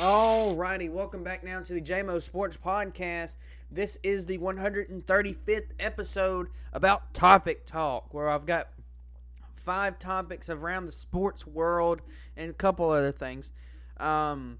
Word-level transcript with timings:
Alrighty, 0.00 0.88
welcome 0.88 1.22
back 1.22 1.44
now 1.44 1.60
to 1.60 1.74
the 1.74 1.80
JMO 1.82 2.22
Sports 2.22 2.56
Podcast. 2.56 3.36
This 3.70 3.98
is 4.02 4.24
the 4.24 4.38
135th 4.38 5.72
episode 5.78 6.46
about 6.72 7.12
Topic 7.12 7.66
Talk, 7.66 8.14
where 8.14 8.30
I've 8.30 8.46
got 8.46 8.70
five 9.56 9.98
topics 9.98 10.48
around 10.48 10.86
the 10.86 10.92
sports 10.92 11.46
world 11.46 12.00
and 12.34 12.50
a 12.50 12.54
couple 12.54 12.88
other 12.88 13.12
things. 13.12 13.52
Um, 13.98 14.58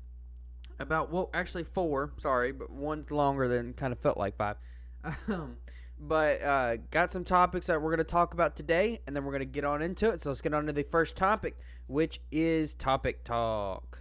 about 0.78 1.10
well, 1.10 1.30
actually 1.32 1.64
four. 1.64 2.12
Sorry, 2.18 2.52
but 2.52 2.68
one's 2.68 3.10
longer 3.10 3.48
than 3.48 3.72
kind 3.72 3.94
of 3.94 3.98
felt 3.98 4.18
like 4.18 4.36
five. 4.36 4.56
Um, 5.26 5.56
but 5.98 6.42
uh, 6.42 6.76
got 6.90 7.14
some 7.14 7.24
topics 7.24 7.68
that 7.68 7.80
we're 7.80 7.88
going 7.88 7.98
to 7.98 8.04
talk 8.04 8.34
about 8.34 8.56
today, 8.56 9.00
and 9.06 9.16
then 9.16 9.24
we're 9.24 9.32
going 9.32 9.40
to 9.40 9.46
get 9.46 9.64
on 9.64 9.80
into 9.80 10.10
it. 10.10 10.20
So 10.20 10.28
let's 10.28 10.42
get 10.42 10.52
on 10.52 10.66
to 10.66 10.72
the 10.74 10.82
first 10.82 11.16
topic, 11.16 11.56
which 11.86 12.20
is 12.30 12.74
Topic 12.74 13.24
Talk. 13.24 14.00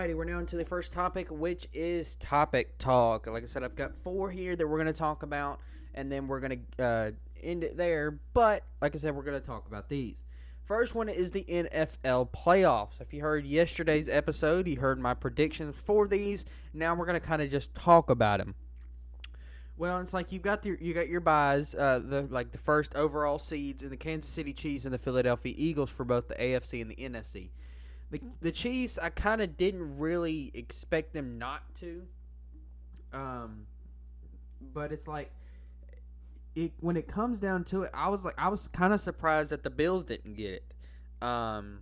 Alrighty, 0.00 0.14
we're 0.14 0.24
now 0.24 0.38
into 0.38 0.56
the 0.56 0.64
first 0.64 0.94
topic, 0.94 1.28
which 1.30 1.68
is 1.74 2.14
topic 2.14 2.78
talk. 2.78 3.26
Like 3.26 3.42
I 3.42 3.46
said, 3.46 3.62
I've 3.62 3.76
got 3.76 3.94
four 4.02 4.30
here 4.30 4.56
that 4.56 4.66
we're 4.66 4.78
going 4.78 4.86
to 4.86 4.94
talk 4.94 5.22
about, 5.22 5.60
and 5.94 6.10
then 6.10 6.26
we're 6.26 6.40
going 6.40 6.64
to 6.78 6.82
uh, 6.82 7.10
end 7.42 7.64
it 7.64 7.76
there. 7.76 8.18
But 8.32 8.62
like 8.80 8.94
I 8.94 8.98
said, 8.98 9.14
we're 9.14 9.24
going 9.24 9.38
to 9.38 9.46
talk 9.46 9.68
about 9.68 9.90
these. 9.90 10.16
First 10.64 10.94
one 10.94 11.10
is 11.10 11.32
the 11.32 11.44
NFL 11.44 12.30
playoffs. 12.30 12.98
If 12.98 13.12
you 13.12 13.20
heard 13.20 13.44
yesterday's 13.44 14.08
episode, 14.08 14.66
you 14.66 14.80
heard 14.80 14.98
my 14.98 15.12
predictions 15.12 15.74
for 15.84 16.08
these. 16.08 16.46
Now 16.72 16.94
we're 16.94 17.04
going 17.04 17.20
to 17.20 17.26
kind 17.26 17.42
of 17.42 17.50
just 17.50 17.74
talk 17.74 18.08
about 18.08 18.38
them. 18.38 18.54
Well, 19.76 20.00
it's 20.00 20.14
like 20.14 20.32
you've 20.32 20.40
got 20.40 20.64
your 20.64 20.76
you 20.76 20.94
got 20.94 21.08
your 21.08 21.20
buys, 21.20 21.74
uh, 21.74 22.00
the 22.02 22.22
like 22.22 22.52
the 22.52 22.58
first 22.58 22.94
overall 22.94 23.38
seeds 23.38 23.82
in 23.82 23.90
the 23.90 23.98
Kansas 23.98 24.32
City 24.32 24.54
Chiefs 24.54 24.86
and 24.86 24.94
the 24.94 24.98
Philadelphia 24.98 25.52
Eagles 25.54 25.90
for 25.90 26.04
both 26.04 26.28
the 26.28 26.36
AFC 26.36 26.80
and 26.80 26.90
the 26.90 26.96
NFC. 26.96 27.50
The 28.10 28.20
the 28.40 28.52
Chiefs, 28.52 28.98
I 28.98 29.10
kind 29.10 29.40
of 29.40 29.56
didn't 29.56 29.98
really 29.98 30.50
expect 30.54 31.12
them 31.12 31.38
not 31.38 31.62
to. 31.76 32.02
Um, 33.12 33.66
but 34.60 34.92
it's 34.92 35.06
like 35.06 35.32
it 36.54 36.72
when 36.80 36.96
it 36.96 37.08
comes 37.08 37.38
down 37.38 37.64
to 37.64 37.84
it, 37.84 37.90
I 37.94 38.08
was 38.08 38.24
like 38.24 38.34
I 38.38 38.48
was 38.48 38.68
kind 38.68 38.92
of 38.92 39.00
surprised 39.00 39.50
that 39.50 39.62
the 39.62 39.70
Bills 39.70 40.04
didn't 40.04 40.34
get 40.34 40.50
it. 40.50 41.26
Um, 41.26 41.80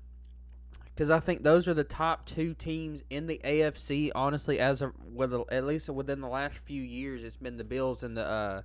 because 0.98 1.10
I 1.10 1.20
think 1.20 1.44
those 1.44 1.68
are 1.68 1.74
the 1.74 1.84
top 1.84 2.26
two 2.26 2.54
teams 2.54 3.04
in 3.08 3.28
the 3.28 3.40
AFC. 3.44 4.10
Honestly, 4.16 4.58
as 4.58 4.82
of 4.82 4.92
with 5.14 5.32
at 5.32 5.64
least 5.64 5.88
within 5.88 6.20
the 6.20 6.28
last 6.28 6.58
few 6.58 6.82
years, 6.82 7.22
it's 7.22 7.36
been 7.36 7.56
the 7.56 7.62
Bills 7.62 8.02
and 8.02 8.16
the 8.16 8.26
uh, 8.26 8.62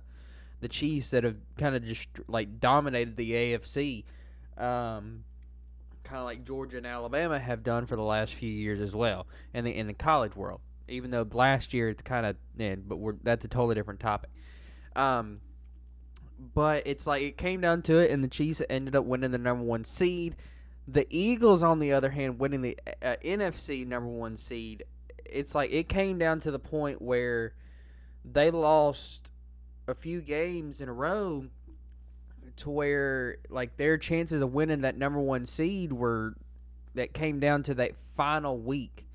the 0.60 0.66
Chiefs 0.66 1.10
that 1.10 1.22
have 1.22 1.36
kind 1.56 1.76
of 1.76 1.84
just 1.84 2.08
like 2.26 2.58
dominated 2.58 3.14
the 3.14 3.30
AFC. 3.30 4.02
Um, 4.58 5.22
kind 6.14 6.20
of 6.20 6.26
like 6.26 6.44
Georgia 6.44 6.76
and 6.76 6.86
Alabama 6.86 7.40
have 7.40 7.64
done 7.64 7.86
for 7.86 7.96
the 7.96 8.02
last 8.02 8.34
few 8.34 8.48
years 8.48 8.80
as 8.80 8.94
well, 8.94 9.26
in 9.52 9.64
the 9.64 9.76
in 9.76 9.88
the 9.88 9.94
college 9.94 10.36
world. 10.36 10.60
Even 10.86 11.10
though 11.10 11.26
last 11.32 11.74
year 11.74 11.88
it's 11.88 12.02
kind 12.02 12.24
of, 12.24 12.36
but 12.88 12.98
we're 12.98 13.16
that's 13.24 13.44
a 13.44 13.48
totally 13.48 13.74
different 13.74 13.98
topic. 13.98 14.30
Um, 14.94 15.40
but 16.54 16.84
it's 16.86 17.04
like 17.04 17.22
it 17.22 17.36
came 17.36 17.60
down 17.60 17.82
to 17.82 17.98
it, 17.98 18.12
and 18.12 18.22
the 18.22 18.28
Chiefs 18.28 18.62
ended 18.70 18.94
up 18.94 19.04
winning 19.04 19.32
the 19.32 19.38
number 19.38 19.64
one 19.64 19.84
seed. 19.84 20.36
The 20.86 21.04
Eagles, 21.10 21.64
on 21.64 21.80
the 21.80 21.92
other 21.92 22.10
hand, 22.10 22.38
winning 22.38 22.62
the 22.62 22.78
uh, 23.02 23.16
NFC 23.24 23.84
number 23.84 24.08
one 24.08 24.36
seed. 24.36 24.84
It's 25.24 25.52
like 25.52 25.72
it 25.72 25.88
came 25.88 26.16
down 26.16 26.38
to 26.40 26.52
the 26.52 26.60
point 26.60 27.02
where 27.02 27.54
they 28.24 28.52
lost 28.52 29.30
a 29.88 29.96
few 29.96 30.20
games 30.20 30.80
in 30.80 30.88
a 30.88 30.92
row 30.92 31.46
to 32.56 32.70
where 32.70 33.36
like 33.48 33.76
their 33.76 33.98
chances 33.98 34.40
of 34.40 34.52
winning 34.52 34.82
that 34.82 34.96
number 34.96 35.20
one 35.20 35.46
seed 35.46 35.92
were 35.92 36.34
that 36.94 37.12
came 37.12 37.40
down 37.40 37.62
to 37.64 37.74
that 37.74 37.92
final 38.16 38.58
week 38.58 39.06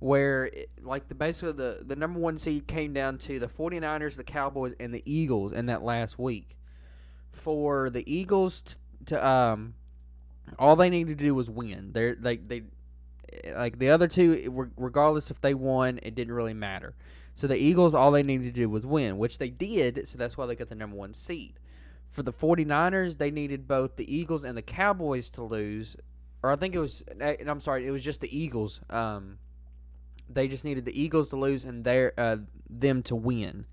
where 0.00 0.46
it, 0.46 0.70
like 0.82 1.08
the 1.08 1.14
basically 1.14 1.52
the 1.52 1.82
the 1.84 1.96
number 1.96 2.18
one 2.18 2.38
seed 2.38 2.66
came 2.66 2.92
down 2.92 3.18
to 3.18 3.38
the 3.38 3.48
49ers 3.48 4.16
the 4.16 4.24
cowboys 4.24 4.74
and 4.78 4.94
the 4.94 5.02
eagles 5.04 5.52
in 5.52 5.66
that 5.66 5.82
last 5.82 6.18
week. 6.18 6.56
For 7.32 7.90
the 7.90 8.10
eagles 8.12 8.62
t- 8.62 8.74
to 9.06 9.26
um 9.26 9.74
all 10.58 10.76
they 10.76 10.90
needed 10.90 11.18
to 11.18 11.24
do 11.24 11.34
was 11.34 11.50
win. 11.50 11.90
They're 11.92 12.14
they 12.14 12.36
they 12.36 12.62
like 13.54 13.78
the 13.78 13.90
other 13.90 14.08
two 14.08 14.70
regardless 14.76 15.30
if 15.30 15.40
they 15.40 15.54
won 15.54 15.98
it 16.02 16.14
didn't 16.14 16.34
really 16.34 16.54
matter. 16.54 16.94
So 17.34 17.46
the 17.46 17.56
eagles 17.56 17.94
all 17.94 18.10
they 18.10 18.22
needed 18.22 18.54
to 18.54 18.60
do 18.60 18.68
was 18.68 18.86
win 18.86 19.18
which 19.18 19.38
they 19.38 19.50
did 19.50 20.08
so 20.08 20.18
that's 20.18 20.36
why 20.36 20.46
they 20.46 20.56
got 20.56 20.68
the 20.68 20.74
number 20.74 20.96
one 20.96 21.14
seed 21.14 21.54
for 22.10 22.22
the 22.22 22.32
49ers, 22.32 23.18
they 23.18 23.30
needed 23.30 23.68
both 23.68 23.96
the 23.96 24.12
Eagles 24.12 24.44
and 24.44 24.56
the 24.56 24.62
Cowboys 24.62 25.30
to 25.30 25.42
lose. 25.42 25.96
Or 26.42 26.50
I 26.50 26.56
think 26.56 26.74
it 26.74 26.78
was, 26.78 27.04
and 27.20 27.48
I'm 27.48 27.60
sorry, 27.60 27.86
it 27.86 27.90
was 27.90 28.04
just 28.04 28.20
the 28.20 28.36
Eagles. 28.36 28.80
Um, 28.90 29.38
they 30.28 30.48
just 30.48 30.64
needed 30.64 30.84
the 30.84 31.00
Eagles 31.00 31.30
to 31.30 31.36
lose 31.36 31.64
and 31.64 31.84
their 31.84 32.12
uh, 32.18 32.36
them 32.68 33.02
to 33.04 33.16
win. 33.16 33.66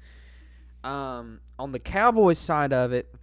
Um, 0.83 1.41
on 1.57 1.71
the 1.71 1.79
Cowboys 1.79 2.39
side 2.39 2.73
of 2.73 2.93
it, 2.93 3.13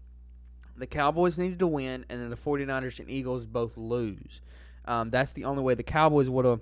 the 0.76 0.86
Cowboys 0.86 1.38
needed 1.38 1.58
to 1.60 1.66
win, 1.66 2.04
and 2.08 2.20
then 2.20 2.30
the 2.30 2.36
49ers 2.36 2.98
and 2.98 3.10
Eagles 3.10 3.46
both 3.46 3.76
lose. 3.76 4.40
Um, 4.84 5.10
that's 5.10 5.32
the 5.32 5.44
only 5.44 5.62
way 5.62 5.74
the 5.74 5.82
Cowboys 5.82 6.28
would 6.28 6.44
have. 6.44 6.60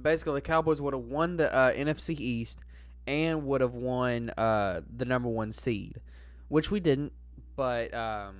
Basically, 0.00 0.34
the 0.34 0.40
Cowboys 0.42 0.80
would 0.80 0.94
have 0.94 1.04
won 1.04 1.36
the 1.38 1.54
uh, 1.54 1.72
NFC 1.72 2.18
East 2.20 2.58
and 3.06 3.46
would 3.46 3.60
have 3.62 3.74
won 3.74 4.30
uh, 4.36 4.82
the 4.94 5.04
number 5.04 5.28
one 5.28 5.52
seed, 5.52 6.00
which 6.48 6.70
we 6.70 6.80
didn't 6.80 7.12
but 7.58 7.92
um, 7.92 8.36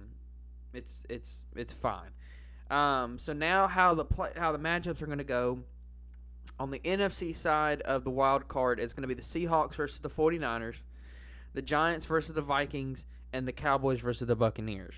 it's 0.72 1.02
it's 1.10 1.38
it's 1.56 1.72
fine. 1.72 2.10
Um, 2.70 3.18
so 3.18 3.32
now 3.32 3.66
how 3.66 3.94
the 3.94 4.04
play, 4.04 4.30
how 4.36 4.52
the 4.52 4.60
matchups 4.60 5.02
are 5.02 5.06
going 5.06 5.18
to 5.18 5.24
go 5.24 5.64
on 6.60 6.70
the 6.70 6.78
NFC 6.78 7.36
side 7.36 7.80
of 7.82 8.04
the 8.04 8.10
wild 8.10 8.46
card 8.46 8.78
is 8.78 8.92
going 8.92 9.02
to 9.02 9.08
be 9.08 9.14
the 9.14 9.22
Seahawks 9.22 9.74
versus 9.74 9.98
the 9.98 10.08
49ers, 10.08 10.76
the 11.52 11.62
Giants 11.62 12.06
versus 12.06 12.34
the 12.34 12.42
Vikings, 12.42 13.06
and 13.32 13.48
the 13.48 13.52
Cowboys 13.52 14.00
versus 14.00 14.28
the 14.28 14.36
Buccaneers. 14.36 14.94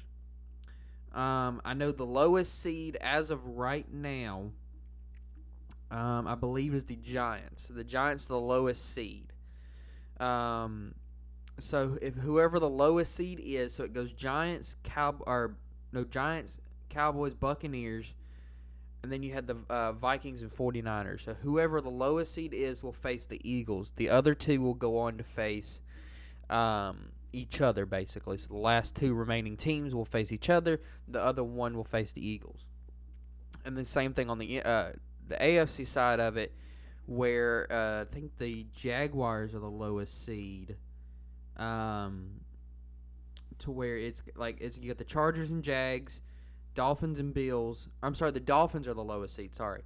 Um, 1.15 1.63
I 1.65 1.73
know 1.73 1.91
the 1.91 2.05
lowest 2.05 2.61
seed 2.61 2.97
as 3.01 3.31
of 3.31 3.47
right 3.47 3.91
now, 3.91 4.51
um, 5.91 6.27
I 6.27 6.35
believe, 6.35 6.75
is 6.75 6.85
the 6.85 6.97
Giants. 6.97 7.69
The 7.69 7.85
Giants 7.85 8.27
the 8.27 8.39
lowest 8.39 8.93
seed. 8.93 9.33
Um, 10.19 10.95
so 11.63 11.99
if 12.01 12.15
whoever 12.15 12.59
the 12.59 12.69
lowest 12.69 13.15
seed 13.15 13.41
is, 13.43 13.75
so 13.75 13.85
it 13.85 13.93
goes 13.93 14.13
Giants, 14.13 14.77
Cow 14.83 15.17
or 15.21 15.57
no 15.93 16.05
Giants, 16.05 16.59
Cowboys, 16.89 17.35
Buccaneers, 17.35 18.15
and 19.03 19.11
then 19.11 19.23
you 19.23 19.33
had 19.33 19.47
the 19.47 19.57
uh, 19.69 19.93
Vikings 19.93 20.43
and 20.43 20.51
49ers. 20.51 21.25
So 21.25 21.35
whoever 21.43 21.81
the 21.81 21.91
lowest 21.91 22.35
seed 22.35 22.53
is 22.53 22.83
will 22.83 22.93
face 22.93 23.27
the 23.27 23.41
Eagles. 23.49 23.93
The 23.97 24.11
other 24.11 24.35
two 24.35 24.61
will 24.61 24.75
go 24.75 24.99
on 24.99 25.17
to 25.17 25.25
face 25.25 25.81
um, 26.51 27.13
each 27.33 27.61
other 27.61 27.87
basically. 27.87 28.37
So 28.37 28.49
the 28.49 28.57
last 28.57 28.95
two 28.95 29.15
remaining 29.15 29.57
teams 29.57 29.95
will 29.95 30.05
face 30.05 30.33
each 30.33 30.51
other. 30.51 30.81
The 31.09 31.23
other 31.23 31.45
one 31.45 31.75
will 31.77 31.85
face 31.85 32.13
the 32.13 32.27
Eagles. 32.27 32.67
And 33.65 33.77
the 33.77 33.85
same 33.85 34.13
thing 34.13 34.29
on 34.29 34.39
the 34.39 34.63
uh, 34.63 34.93
the 35.29 35.37
AFC 35.37 35.87
side 35.87 36.19
of 36.19 36.37
it, 36.37 36.53
where 37.07 37.67
uh, 37.71 38.03
I 38.03 38.05
think 38.05 38.39
the 38.39 38.67
Jaguars 38.75 39.55
are 39.55 39.61
the 39.61 39.71
lowest 39.71 40.25
seed 40.25 40.77
um, 41.57 42.41
to 43.61 43.71
where 43.71 43.97
it's 43.97 44.23
like 44.37 44.59
it's 44.61 44.79
you 44.79 44.89
got 44.89 44.99
the 44.99 45.05
Chargers 45.05 45.51
and 45.51 45.63
Jags, 45.63 46.21
Dolphins 46.75 47.19
and 47.19 47.33
Bills. 47.33 47.89
I'm 48.03 48.15
sorry, 48.15 48.33
the 48.33 48.41
Dolphins 48.41 48.89
are 48.89 48.95
the 48.95 49.05
lowest 49.05 49.37
seed. 49.37 49.55
Sorry. 49.55 49.83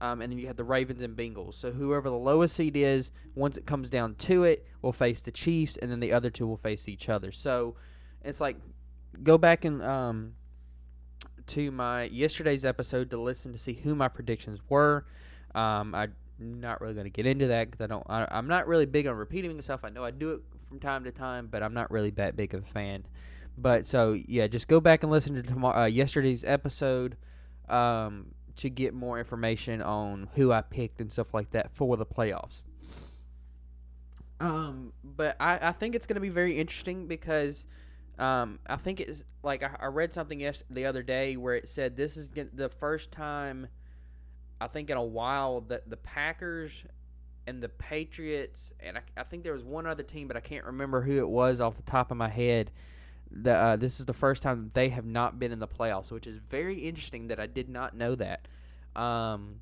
Um, 0.00 0.20
and 0.20 0.32
then 0.32 0.38
you 0.38 0.48
have 0.48 0.56
the 0.56 0.64
Ravens 0.64 1.02
and 1.02 1.16
Bengals. 1.16 1.54
So 1.54 1.70
whoever 1.70 2.10
the 2.10 2.16
lowest 2.16 2.56
seed 2.56 2.76
is, 2.76 3.12
once 3.34 3.56
it 3.56 3.64
comes 3.64 3.90
down 3.90 4.16
to 4.16 4.42
it, 4.42 4.66
will 4.82 4.92
face 4.92 5.20
the 5.20 5.30
Chiefs, 5.30 5.76
and 5.76 5.90
then 5.90 6.00
the 6.00 6.12
other 6.12 6.30
two 6.30 6.46
will 6.46 6.56
face 6.56 6.88
each 6.88 7.08
other. 7.08 7.30
So 7.30 7.76
it's 8.22 8.40
like 8.40 8.56
go 9.22 9.38
back 9.38 9.64
and 9.64 9.82
um, 9.82 10.34
to 11.48 11.70
my 11.70 12.04
yesterday's 12.04 12.64
episode 12.64 13.10
to 13.10 13.16
listen 13.16 13.52
to 13.52 13.58
see 13.58 13.74
who 13.74 13.94
my 13.94 14.08
predictions 14.08 14.60
were. 14.68 15.06
Um, 15.54 15.94
I'm 15.94 16.14
not 16.38 16.80
really 16.80 16.94
going 16.94 17.04
to 17.04 17.10
get 17.10 17.26
into 17.26 17.46
that 17.48 17.70
because 17.70 17.84
I 17.84 17.86
don't. 17.86 18.04
I, 18.08 18.26
I'm 18.30 18.48
not 18.48 18.66
really 18.66 18.86
big 18.86 19.06
on 19.06 19.14
repeating 19.16 19.54
myself. 19.54 19.84
I 19.84 19.90
know 19.90 20.04
I 20.04 20.10
do 20.10 20.32
it 20.32 20.40
from 20.74 20.80
time 20.80 21.04
to 21.04 21.12
time, 21.12 21.46
but 21.50 21.62
I'm 21.62 21.72
not 21.72 21.90
really 21.90 22.10
that 22.10 22.34
big 22.34 22.52
of 22.52 22.64
a 22.64 22.66
fan. 22.66 23.04
But 23.56 23.86
so 23.86 24.18
yeah, 24.26 24.48
just 24.48 24.66
go 24.66 24.80
back 24.80 25.04
and 25.04 25.12
listen 25.12 25.34
to 25.34 25.42
tomorrow, 25.42 25.82
uh, 25.82 25.86
yesterday's 25.86 26.42
episode 26.44 27.16
um, 27.68 28.34
to 28.56 28.68
get 28.68 28.92
more 28.92 29.20
information 29.20 29.80
on 29.80 30.28
who 30.34 30.50
I 30.50 30.62
picked 30.62 31.00
and 31.00 31.12
stuff 31.12 31.32
like 31.32 31.52
that 31.52 31.70
for 31.72 31.96
the 31.96 32.04
playoffs. 32.04 32.62
Um, 34.40 34.92
but 35.04 35.36
I, 35.38 35.68
I 35.68 35.72
think 35.72 35.94
it's 35.94 36.06
going 36.06 36.16
to 36.16 36.20
be 36.20 36.28
very 36.28 36.58
interesting 36.58 37.06
because 37.06 37.64
um, 38.18 38.58
I 38.66 38.74
think 38.74 38.98
it's 38.98 39.22
like 39.44 39.62
I, 39.62 39.76
I 39.78 39.86
read 39.86 40.12
something 40.12 40.40
yesterday, 40.40 40.66
the 40.70 40.86
other 40.86 41.04
day 41.04 41.36
where 41.36 41.54
it 41.54 41.68
said 41.68 41.96
this 41.96 42.16
is 42.16 42.30
the 42.30 42.68
first 42.68 43.12
time 43.12 43.68
I 44.60 44.66
think 44.66 44.90
in 44.90 44.96
a 44.96 45.04
while 45.04 45.60
that 45.68 45.88
the 45.88 45.96
Packers 45.96 46.84
and 47.46 47.62
the 47.62 47.68
Patriots 47.68 48.72
and 48.80 48.98
I, 48.98 49.02
I 49.16 49.24
think 49.24 49.42
there 49.42 49.52
was 49.52 49.64
one 49.64 49.86
other 49.86 50.02
team, 50.02 50.28
but 50.28 50.36
I 50.36 50.40
can't 50.40 50.64
remember 50.64 51.02
who 51.02 51.18
it 51.18 51.28
was 51.28 51.60
off 51.60 51.76
the 51.76 51.82
top 51.82 52.10
of 52.10 52.16
my 52.16 52.28
head. 52.28 52.70
The, 53.30 53.52
uh, 53.52 53.76
this 53.76 53.98
is 53.98 54.06
the 54.06 54.14
first 54.14 54.42
time 54.42 54.70
they 54.74 54.90
have 54.90 55.04
not 55.04 55.38
been 55.38 55.52
in 55.52 55.58
the 55.58 55.68
playoffs, 55.68 56.10
which 56.10 56.26
is 56.26 56.38
very 56.38 56.86
interesting 56.86 57.28
that 57.28 57.40
I 57.40 57.46
did 57.46 57.68
not 57.68 57.96
know 57.96 58.14
that. 58.14 58.46
Um, 58.94 59.60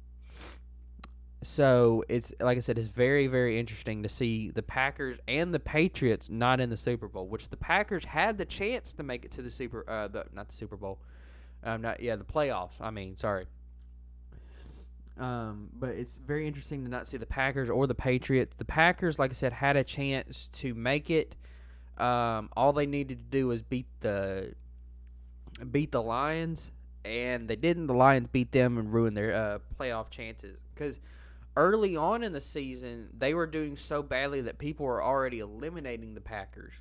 so 1.43 2.05
it's 2.09 2.33
like 2.39 2.57
I 2.57 2.61
said, 2.61 2.79
it's 2.79 2.87
very 2.89 3.27
very 3.27 3.59
interesting 3.59 4.03
to 4.05 4.09
see 4.09 4.51
the 4.51 4.63
Packers 4.63 5.19
and 5.27 5.53
the 5.53 5.59
Patriots 5.59 6.29
not 6.31 6.61
in 6.61 6.71
the 6.71 6.77
Super 6.77 7.09
Bowl, 7.09 7.27
which 7.27 7.49
the 7.49 7.57
Packers 7.57 8.05
had 8.05 8.39
the 8.39 8.45
chance 8.45 8.93
to 8.93 9.03
make 9.03 9.25
it 9.25 9.33
to 9.33 9.43
the 9.43 9.51
Super, 9.51 9.89
uh, 9.89 10.07
the 10.09 10.27
not 10.33 10.49
the 10.49 10.55
Super 10.55 10.77
Bowl, 10.77 11.01
um, 11.65 11.83
not 11.83 12.01
yeah 12.01 12.15
the 12.15 12.25
playoffs. 12.25 12.81
I 12.81 12.91
mean, 12.91 13.17
sorry. 13.17 13.47
Um, 15.19 15.69
but 15.75 15.91
it's 15.91 16.15
very 16.27 16.47
interesting 16.47 16.85
to 16.85 16.91
not 16.91 17.07
see 17.07 17.17
the 17.17 17.27
Packers 17.27 17.69
or 17.69 17.87
the 17.87 17.95
Patriots. 17.95 18.55
The 18.57 18.65
Packers, 18.65 19.19
like 19.19 19.31
I 19.31 19.35
said, 19.35 19.53
had 19.53 19.77
a 19.77 19.85
chance 19.85 20.49
to 20.55 20.75
make 20.75 21.11
it. 21.11 21.37
Um, 21.99 22.49
all 22.57 22.73
they 22.73 22.87
needed 22.87 23.19
to 23.19 23.25
do 23.25 23.49
was 23.49 23.63
beat 23.63 23.87
the 24.01 24.55
beat 25.71 25.93
the 25.93 26.03
Lions, 26.03 26.71
and 27.05 27.47
they 27.47 27.57
didn't. 27.57 27.87
The 27.87 27.95
Lions 27.95 28.29
beat 28.33 28.53
them 28.53 28.79
and 28.79 28.93
ruined 28.93 29.17
their 29.17 29.35
uh, 29.35 29.59
playoff 29.79 30.11
chances 30.11 30.59
because 30.75 30.99
early 31.57 31.97
on 31.97 32.23
in 32.23 32.33
the 32.33 32.41
season, 32.41 33.09
they 33.17 33.35
were 33.35 33.47
doing 33.47 33.77
so 33.77 34.03
badly 34.03 34.41
that 34.43 34.59
people 34.59 34.87
were 34.87 35.03
already 35.03 35.41
eliminating 35.41 36.15
the 36.15 36.21
Packers. 36.21 36.73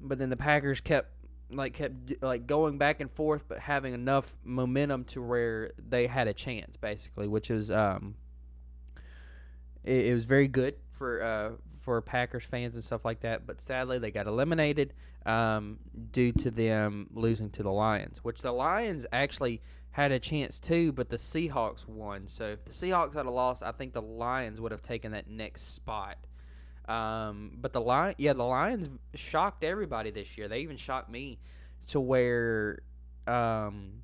But 0.00 0.18
then 0.18 0.30
the 0.30 0.36
Packers 0.36 0.80
kept 0.80 1.10
like 1.50 1.74
kept 1.74 2.22
like 2.22 2.46
going 2.46 2.78
back 2.78 3.00
and 3.00 3.10
forth, 3.10 3.44
but 3.48 3.58
having 3.58 3.94
enough 3.94 4.36
momentum 4.44 5.04
to 5.04 5.22
where 5.22 5.72
they 5.78 6.06
had 6.06 6.28
a 6.28 6.34
chance, 6.34 6.76
basically, 6.76 7.28
which 7.28 7.50
is 7.50 7.70
um, 7.70 8.14
it, 9.84 10.06
it 10.06 10.14
was 10.14 10.24
very 10.24 10.48
good 10.48 10.76
for 10.92 11.22
uh 11.22 11.50
for 11.80 12.02
Packers 12.02 12.44
fans 12.44 12.74
and 12.74 12.84
stuff 12.84 13.04
like 13.04 13.20
that. 13.20 13.46
But 13.46 13.60
sadly, 13.62 13.98
they 13.98 14.10
got 14.10 14.26
eliminated 14.26 14.92
um 15.26 15.78
due 16.12 16.32
to 16.32 16.50
them 16.50 17.08
losing 17.12 17.50
to 17.50 17.62
the 17.62 17.72
Lions, 17.72 18.18
which 18.22 18.40
the 18.40 18.52
Lions 18.52 19.06
actually 19.12 19.62
had 19.92 20.12
a 20.12 20.18
chance 20.18 20.60
too, 20.60 20.92
but 20.92 21.08
the 21.08 21.16
Seahawks 21.16 21.88
won. 21.88 22.28
So 22.28 22.44
if 22.44 22.64
the 22.64 22.70
Seahawks 22.70 23.14
had 23.14 23.26
a 23.26 23.30
loss, 23.30 23.62
I 23.62 23.72
think 23.72 23.94
the 23.94 24.02
Lions 24.02 24.60
would 24.60 24.70
have 24.70 24.82
taken 24.82 25.12
that 25.12 25.28
next 25.28 25.74
spot. 25.74 26.18
Um, 26.88 27.52
but 27.60 27.72
the 27.72 27.80
lion, 27.80 28.14
yeah, 28.18 28.32
the 28.32 28.44
Lions 28.44 28.88
shocked 29.14 29.62
everybody 29.62 30.10
this 30.10 30.38
year. 30.38 30.48
They 30.48 30.60
even 30.60 30.78
shocked 30.78 31.10
me 31.10 31.38
to 31.88 32.00
where 32.00 32.80
um, 33.26 34.02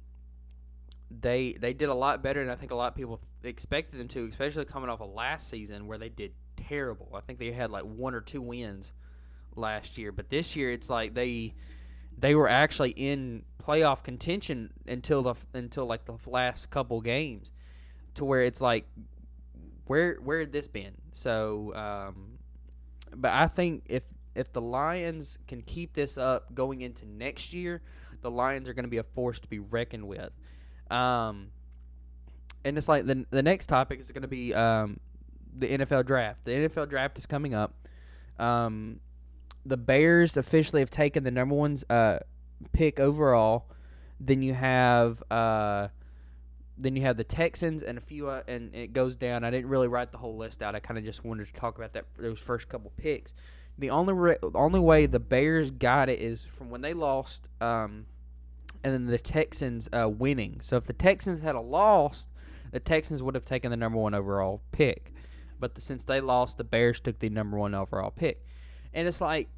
they 1.10 1.54
they 1.58 1.72
did 1.72 1.88
a 1.88 1.94
lot 1.94 2.22
better 2.22 2.44
than 2.44 2.52
I 2.52 2.56
think 2.56 2.72
a 2.72 2.74
lot 2.74 2.88
of 2.88 2.94
people 2.94 3.20
expected 3.42 3.98
them 3.98 4.08
to, 4.08 4.28
especially 4.28 4.66
coming 4.66 4.90
off 4.90 5.00
of 5.00 5.10
last 5.10 5.48
season 5.48 5.86
where 5.86 5.98
they 5.98 6.10
did 6.10 6.32
terrible. 6.56 7.08
I 7.14 7.20
think 7.20 7.38
they 7.38 7.52
had 7.52 7.70
like 7.70 7.84
one 7.84 8.14
or 8.14 8.20
two 8.20 8.42
wins 8.42 8.92
last 9.56 9.96
year, 9.96 10.12
but 10.12 10.28
this 10.28 10.54
year 10.54 10.70
it's 10.70 10.90
like 10.90 11.14
they 11.14 11.54
they 12.18 12.34
were 12.34 12.48
actually 12.48 12.90
in 12.90 13.44
playoff 13.62 14.02
contention 14.02 14.72
until 14.86 15.22
the 15.22 15.34
until 15.52 15.86
like 15.86 16.04
the 16.04 16.18
last 16.26 16.70
couple 16.70 17.00
games, 17.00 17.50
to 18.14 18.24
where 18.24 18.42
it's 18.42 18.60
like, 18.60 18.86
where 19.86 20.16
where 20.16 20.40
had 20.40 20.52
this 20.52 20.68
been? 20.68 20.94
So, 21.12 21.74
um, 21.74 22.33
but 23.16 23.32
I 23.32 23.46
think 23.46 23.84
if 23.86 24.02
if 24.34 24.52
the 24.52 24.60
Lions 24.60 25.38
can 25.46 25.62
keep 25.62 25.94
this 25.94 26.18
up 26.18 26.54
going 26.54 26.80
into 26.80 27.06
next 27.06 27.52
year, 27.52 27.82
the 28.20 28.30
Lions 28.30 28.68
are 28.68 28.74
going 28.74 28.84
to 28.84 28.90
be 28.90 28.98
a 28.98 29.04
force 29.04 29.38
to 29.38 29.48
be 29.48 29.58
reckoned 29.58 30.08
with. 30.08 30.32
Um, 30.90 31.48
and 32.64 32.76
it's 32.76 32.88
like 32.88 33.06
the 33.06 33.26
the 33.30 33.42
next 33.42 33.66
topic 33.66 34.00
is 34.00 34.10
going 34.10 34.22
to 34.22 34.28
be 34.28 34.54
um, 34.54 34.98
the 35.56 35.68
NFL 35.68 36.06
draft. 36.06 36.44
The 36.44 36.52
NFL 36.52 36.88
draft 36.88 37.18
is 37.18 37.26
coming 37.26 37.54
up. 37.54 37.74
Um, 38.38 39.00
the 39.64 39.76
Bears 39.76 40.36
officially 40.36 40.80
have 40.80 40.90
taken 40.90 41.24
the 41.24 41.30
number 41.30 41.54
one 41.54 41.78
uh, 41.88 42.18
pick 42.72 42.98
overall. 43.00 43.70
Then 44.20 44.42
you 44.42 44.54
have 44.54 45.22
uh, 45.30 45.88
then 46.76 46.96
you 46.96 47.02
have 47.02 47.16
the 47.16 47.24
Texans 47.24 47.82
and 47.82 47.98
a 47.98 48.00
few, 48.00 48.28
uh, 48.28 48.42
and 48.48 48.74
it 48.74 48.92
goes 48.92 49.16
down. 49.16 49.44
I 49.44 49.50
didn't 49.50 49.68
really 49.68 49.88
write 49.88 50.12
the 50.12 50.18
whole 50.18 50.36
list 50.36 50.62
out. 50.62 50.74
I 50.74 50.80
kind 50.80 50.98
of 50.98 51.04
just 51.04 51.24
wanted 51.24 51.46
to 51.46 51.52
talk 51.52 51.76
about 51.76 51.92
that 51.92 52.06
those 52.18 52.40
first 52.40 52.68
couple 52.68 52.92
picks. 52.96 53.34
The 53.78 53.90
only 53.90 54.12
re- 54.12 54.36
only 54.54 54.80
way 54.80 55.06
the 55.06 55.20
Bears 55.20 55.70
got 55.70 56.08
it 56.08 56.20
is 56.20 56.44
from 56.44 56.70
when 56.70 56.80
they 56.80 56.94
lost, 56.94 57.48
um, 57.60 58.06
and 58.82 58.92
then 58.92 59.06
the 59.06 59.18
Texans 59.18 59.88
uh, 59.92 60.08
winning. 60.08 60.60
So 60.60 60.76
if 60.76 60.84
the 60.84 60.92
Texans 60.92 61.42
had 61.42 61.54
a 61.54 61.60
lost, 61.60 62.28
the 62.70 62.80
Texans 62.80 63.22
would 63.22 63.34
have 63.34 63.44
taken 63.44 63.70
the 63.70 63.76
number 63.76 63.98
one 63.98 64.14
overall 64.14 64.62
pick. 64.72 65.12
But 65.60 65.74
the, 65.76 65.80
since 65.80 66.02
they 66.02 66.20
lost, 66.20 66.58
the 66.58 66.64
Bears 66.64 67.00
took 67.00 67.20
the 67.20 67.28
number 67.28 67.56
one 67.56 67.74
overall 67.74 68.10
pick 68.10 68.44
and 68.94 69.08
it's 69.08 69.20
like 69.20 69.48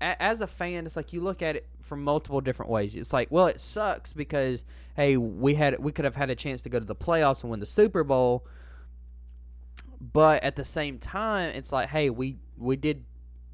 you, 0.00 0.16
as 0.20 0.40
a 0.40 0.46
fan 0.46 0.86
it's 0.86 0.96
like 0.96 1.12
you 1.12 1.20
look 1.20 1.42
at 1.42 1.56
it 1.56 1.66
from 1.80 2.02
multiple 2.04 2.40
different 2.40 2.70
ways. 2.70 2.94
It's 2.94 3.12
like 3.12 3.28
well 3.30 3.46
it 3.46 3.60
sucks 3.60 4.12
because 4.12 4.64
hey 4.96 5.16
we 5.16 5.54
had 5.54 5.78
we 5.78 5.92
could 5.92 6.04
have 6.04 6.16
had 6.16 6.30
a 6.30 6.34
chance 6.34 6.62
to 6.62 6.68
go 6.68 6.78
to 6.78 6.84
the 6.84 6.96
playoffs 6.96 7.42
and 7.42 7.50
win 7.50 7.60
the 7.60 7.66
super 7.66 8.04
bowl. 8.04 8.46
But 10.00 10.44
at 10.44 10.56
the 10.56 10.64
same 10.64 10.98
time 10.98 11.50
it's 11.50 11.72
like 11.72 11.88
hey 11.88 12.10
we 12.10 12.36
we 12.56 12.76
did 12.76 13.04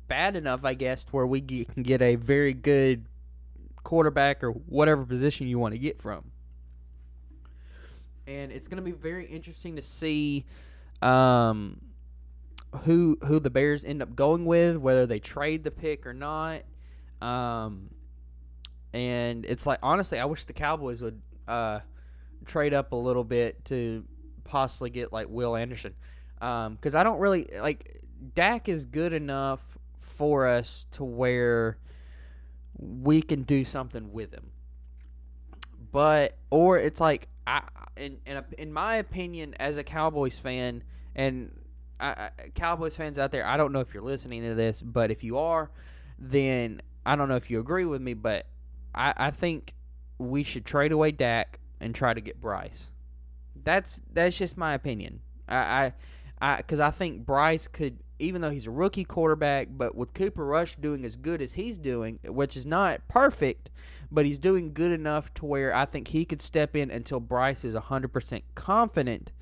bad 0.06 0.36
enough 0.36 0.66
i 0.66 0.74
guess 0.74 1.02
to 1.02 1.10
where 1.12 1.26
we 1.26 1.40
can 1.40 1.82
get 1.82 2.02
a 2.02 2.16
very 2.16 2.52
good 2.52 3.06
quarterback 3.84 4.42
or 4.42 4.50
whatever 4.50 5.04
position 5.04 5.46
you 5.46 5.58
want 5.58 5.72
to 5.72 5.78
get 5.78 6.02
from. 6.02 6.24
And 8.26 8.50
it's 8.50 8.66
going 8.66 8.78
to 8.78 8.82
be 8.82 8.90
very 8.90 9.26
interesting 9.26 9.76
to 9.76 9.82
see 9.82 10.46
um, 11.02 11.80
who 12.82 13.18
who 13.26 13.38
the 13.40 13.50
Bears 13.50 13.84
end 13.84 14.02
up 14.02 14.14
going 14.14 14.44
with, 14.44 14.76
whether 14.76 15.06
they 15.06 15.20
trade 15.20 15.64
the 15.64 15.70
pick 15.70 16.06
or 16.06 16.12
not. 16.12 16.62
Um, 17.20 17.90
and 18.92 19.44
it's 19.46 19.66
like 19.66 19.78
honestly, 19.82 20.18
I 20.18 20.24
wish 20.24 20.44
the 20.44 20.52
Cowboys 20.52 21.02
would 21.02 21.20
uh, 21.48 21.80
trade 22.44 22.74
up 22.74 22.92
a 22.92 22.96
little 22.96 23.24
bit 23.24 23.64
to 23.66 24.04
possibly 24.44 24.90
get 24.90 25.12
like 25.12 25.28
Will 25.28 25.56
Anderson, 25.56 25.94
because 26.36 26.94
um, 26.94 26.96
I 26.96 27.02
don't 27.02 27.18
really 27.18 27.48
like 27.58 28.02
Dak 28.34 28.68
is 28.68 28.84
good 28.84 29.12
enough 29.12 29.78
for 30.00 30.46
us 30.46 30.86
to 30.92 31.04
where 31.04 31.78
we 32.78 33.22
can 33.22 33.42
do 33.42 33.64
something 33.64 34.12
with 34.12 34.32
him. 34.32 34.50
But 35.92 36.36
or 36.50 36.78
it's 36.78 37.00
like 37.00 37.28
I 37.46 37.62
in 37.96 38.18
in, 38.26 38.36
a, 38.36 38.44
in 38.58 38.72
my 38.72 38.96
opinion 38.96 39.54
as 39.58 39.76
a 39.76 39.84
Cowboys 39.84 40.38
fan 40.38 40.82
and 41.14 41.50
Cowboys 42.54 42.96
fans 42.96 43.18
out 43.18 43.30
there, 43.30 43.46
I 43.46 43.56
don't 43.56 43.72
know 43.72 43.80
if 43.80 43.94
you're 43.94 44.02
listening 44.02 44.42
to 44.42 44.54
this, 44.54 44.82
but 44.82 45.10
if 45.10 45.24
you 45.24 45.38
are, 45.38 45.70
then 46.18 46.82
I 47.06 47.16
don't 47.16 47.28
know 47.28 47.36
if 47.36 47.50
you 47.50 47.60
agree 47.60 47.84
with 47.84 48.00
me, 48.02 48.14
but 48.14 48.46
I, 48.94 49.14
I 49.16 49.30
think 49.30 49.74
we 50.18 50.42
should 50.42 50.64
trade 50.64 50.92
away 50.92 51.12
Dak 51.12 51.58
and 51.80 51.94
try 51.94 52.14
to 52.14 52.20
get 52.20 52.40
Bryce. 52.40 52.86
That's 53.62 54.00
that's 54.12 54.36
just 54.36 54.56
my 54.56 54.74
opinion. 54.74 55.20
I 55.48 55.92
I 56.40 56.56
because 56.56 56.80
I, 56.80 56.88
I 56.88 56.90
think 56.90 57.24
Bryce 57.24 57.68
could, 57.68 57.98
even 58.18 58.40
though 58.40 58.50
he's 58.50 58.66
a 58.66 58.70
rookie 58.70 59.04
quarterback, 59.04 59.68
but 59.70 59.94
with 59.94 60.14
Cooper 60.14 60.44
Rush 60.44 60.76
doing 60.76 61.04
as 61.04 61.16
good 61.16 61.40
as 61.40 61.54
he's 61.54 61.78
doing, 61.78 62.18
which 62.24 62.56
is 62.56 62.66
not 62.66 63.06
perfect, 63.08 63.70
but 64.10 64.26
he's 64.26 64.38
doing 64.38 64.72
good 64.72 64.92
enough 64.92 65.32
to 65.34 65.46
where 65.46 65.74
I 65.74 65.86
think 65.86 66.08
he 66.08 66.24
could 66.24 66.42
step 66.42 66.76
in 66.76 66.90
until 66.90 67.20
Bryce 67.20 67.64
is 67.64 67.74
hundred 67.74 68.12
percent 68.12 68.44
confident. 68.54 69.32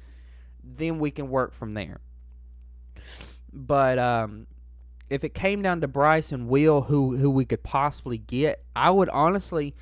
Then 0.62 0.98
we 0.98 1.10
can 1.10 1.28
work 1.28 1.52
from 1.52 1.74
there. 1.74 2.00
But 3.52 3.98
um, 3.98 4.46
if 5.10 5.24
it 5.24 5.34
came 5.34 5.62
down 5.62 5.80
to 5.82 5.88
Bryce 5.88 6.32
and 6.32 6.48
Will, 6.48 6.82
who 6.82 7.16
who 7.16 7.30
we 7.30 7.44
could 7.44 7.62
possibly 7.62 8.18
get, 8.18 8.64
I 8.74 8.90
would 8.90 9.08
honestly 9.10 9.74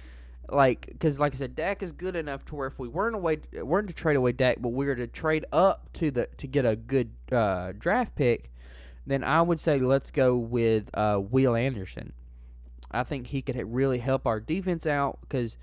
like 0.53 0.87
because 0.87 1.19
like 1.19 1.35
I 1.35 1.39
said, 1.39 1.55
Dak 1.55 1.83
is 1.83 1.93
good 1.93 2.17
enough 2.17 2.45
to 2.47 2.55
where 2.57 2.67
if 2.67 2.79
we 2.79 2.89
weren't 2.89 3.15
away, 3.15 3.39
weren't 3.53 3.89
to 3.89 3.95
trade 3.95 4.17
away 4.17 4.33
Dak, 4.33 4.57
but 4.61 4.71
we 4.71 4.87
were 4.87 4.97
to 4.97 5.07
trade 5.07 5.45
up 5.53 5.93
to 5.95 6.11
the 6.11 6.29
to 6.39 6.47
get 6.47 6.67
a 6.67 6.77
good 6.77 7.11
uh, 7.31 7.73
draft 7.79 8.15
pick, 8.17 8.51
then 9.07 9.23
I 9.23 9.43
would 9.43 9.61
say 9.61 9.79
let's 9.79 10.11
go 10.11 10.37
with 10.37 10.91
uh, 10.95 11.21
Will 11.21 11.55
Anderson. 11.55 12.13
I 12.91 13.05
think 13.05 13.29
he 13.29 13.41
could 13.41 13.57
really 13.73 13.99
help 13.99 14.27
our 14.27 14.41
defense 14.41 14.87
out 14.87 15.19
because 15.21 15.57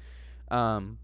um, 0.49 0.99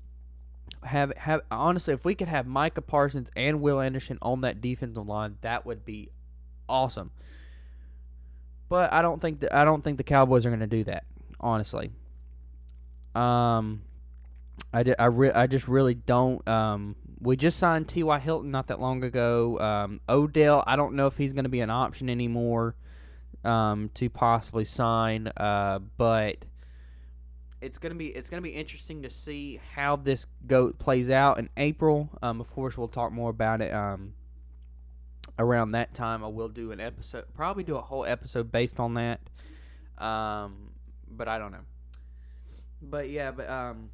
have 0.84 1.12
have 1.18 1.42
honestly, 1.52 1.94
if 1.94 2.06
we 2.06 2.16
could 2.16 2.30
have 2.30 2.48
Micah 2.48 2.82
Parsons 2.82 3.30
and 3.36 3.62
Will 3.62 3.82
Anderson 3.82 4.18
on 4.22 4.42
that 4.42 4.62
defensive 4.62 5.06
line, 5.06 5.38
that 5.42 5.66
would 5.66 5.84
be 5.84 6.10
awesome. 6.68 7.12
but 8.70 8.92
I 8.92 9.02
don't 9.02 9.22
think 9.22 9.42
that 9.42 9.54
I 9.54 9.66
don't 9.66 9.84
think 9.84 9.98
the 9.98 10.04
Cowboys 10.04 10.46
are 10.46 10.50
going 10.50 10.60
to 10.60 10.68
do 10.68 10.84
that. 10.86 11.06
Honestly, 11.40 11.92
um, 13.16 13.82
I, 14.74 14.86
I, 14.98 15.06
re- 15.06 15.32
I 15.32 15.48
just 15.48 15.68
really 15.68 15.94
don't. 15.94 16.48
Um, 16.48 16.96
we 17.20 17.36
just 17.36 17.58
signed 17.58 17.88
T.Y. 17.88 18.20
Hilton 18.20 18.52
not 18.52 18.68
that 18.68 18.80
long 18.80 19.04
ago. 19.04 19.60
Um, 19.60 20.02
Odell, 20.10 20.64
I 20.66 20.76
don't 20.76 20.94
know 20.96 21.08
if 21.08 21.18
he's 21.18 21.34
going 21.34 21.44
to 21.44 21.50
be 21.50 21.62
an 21.62 21.70
option 21.70 22.10
anymore 22.10 22.76
um, 23.44 23.90
to 23.96 24.10
possibly 24.10 24.66
sign, 24.66 25.28
uh, 25.38 25.80
but 25.98 26.46
it's 27.62 27.78
gonna 27.78 27.96
be 27.96 28.08
it's 28.08 28.30
gonna 28.30 28.42
be 28.42 28.50
interesting 28.50 29.02
to 29.04 29.10
see 29.10 29.60
how 29.76 29.96
this 29.96 30.26
go 30.48 30.72
plays 30.72 31.10
out 31.10 31.40
in 31.40 31.50
April. 31.58 32.10
Um, 32.22 32.42
of 32.42 32.52
course, 32.52 32.78
we'll 32.78 32.88
talk 32.88 33.12
more 33.12 33.30
about 33.30 33.62
it 33.62 33.74
um, 33.74 34.14
around 35.40 35.72
that 35.72 35.94
time. 35.94 36.24
I 36.24 36.28
will 36.28 36.50
do 36.50 36.72
an 36.72 36.80
episode, 36.80 37.26
probably 37.34 37.64
do 37.64 37.76
a 37.76 37.82
whole 37.82 38.06
episode 38.06 38.52
based 38.52 38.80
on 38.80 38.96
that. 38.96 39.20
Um, 39.98 40.72
but 41.10 41.28
I 41.28 41.38
don't 41.38 41.52
know. 41.52 41.66
But 42.82 43.10
yeah, 43.10 43.32
but 43.32 43.50
um, 43.50 43.90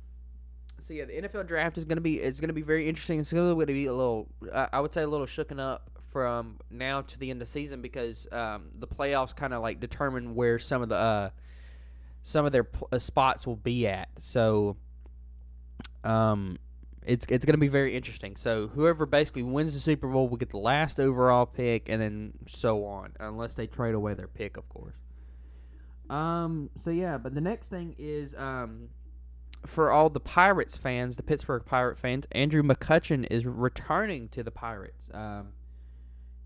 so 0.88 0.94
yeah, 0.94 1.06
the 1.06 1.14
NFL 1.14 1.48
draft 1.48 1.78
is 1.78 1.86
gonna 1.86 2.02
be 2.02 2.20
it's 2.20 2.40
gonna 2.40 2.54
be 2.54 2.62
very 2.62 2.90
interesting. 2.90 3.20
It's 3.20 3.32
gonna 3.32 3.56
be 3.66 3.86
a 3.86 3.94
little, 3.94 4.28
I 4.52 4.80
would 4.80 4.94
say, 4.94 5.04
a 5.04 5.08
little 5.08 5.28
shooken 5.28 5.60
up 5.60 5.90
from 6.12 6.58
now 6.72 7.02
to 7.02 7.20
the 7.20 7.30
end 7.30 7.42
of 7.42 7.48
the 7.48 7.52
season 7.52 7.82
because 7.82 8.28
um, 8.32 8.70
the 8.78 8.88
playoffs 8.88 9.36
kind 9.36 9.54
of 9.54 9.62
like 9.62 9.80
determine 9.80 10.34
where 10.34 10.58
some 10.58 10.82
of 10.82 10.90
the 10.90 10.96
uh, 10.96 11.30
some 12.24 12.46
of 12.46 12.52
their 12.52 12.64
pl- 12.64 12.88
uh, 12.92 13.00
spots 13.00 13.46
will 13.46 13.56
be 13.56 13.88
at. 13.88 14.10
So, 14.20 14.78
um, 16.04 16.58
it's 17.10 17.26
it's 17.30 17.46
going 17.46 17.56
to 17.56 17.60
be 17.60 17.68
very 17.68 17.96
interesting. 17.96 18.36
So 18.36 18.68
whoever 18.68 19.06
basically 19.06 19.44
wins 19.44 19.74
the 19.74 19.80
Super 19.80 20.08
Bowl 20.08 20.30
will 20.30 20.38
get 20.38 20.52
the 20.52 20.58
last 20.58 21.00
overall 21.00 21.46
pick, 21.46 21.90
and 21.90 22.02
then 22.02 22.34
so 22.48 22.86
on, 22.86 23.14
unless 23.20 23.56
they 23.56 23.68
trade 23.68 23.96
away 23.96 24.14
their 24.14 24.28
pick, 24.28 24.58
of 24.58 24.70
course. 24.70 24.96
Um. 26.10 26.70
So 26.76 26.92
yeah, 26.92 27.18
but 27.18 27.34
the 27.34 27.42
next 27.42 27.68
thing 27.68 27.96
is 27.98 28.36
um, 28.36 28.90
for 29.66 29.92
all 29.92 30.10
the 30.10 30.20
Pirates 30.20 30.78
fans, 30.78 31.16
the 31.18 31.24
Pittsburgh 31.24 31.66
Pirate 31.66 31.98
fans, 31.98 32.26
Andrew 32.32 32.64
McCutchen 32.64 33.28
is 33.30 33.46
returning 33.46 34.28
to 34.30 34.44
the 34.44 34.52
Pirates. 34.52 35.08
Um, 35.14 35.54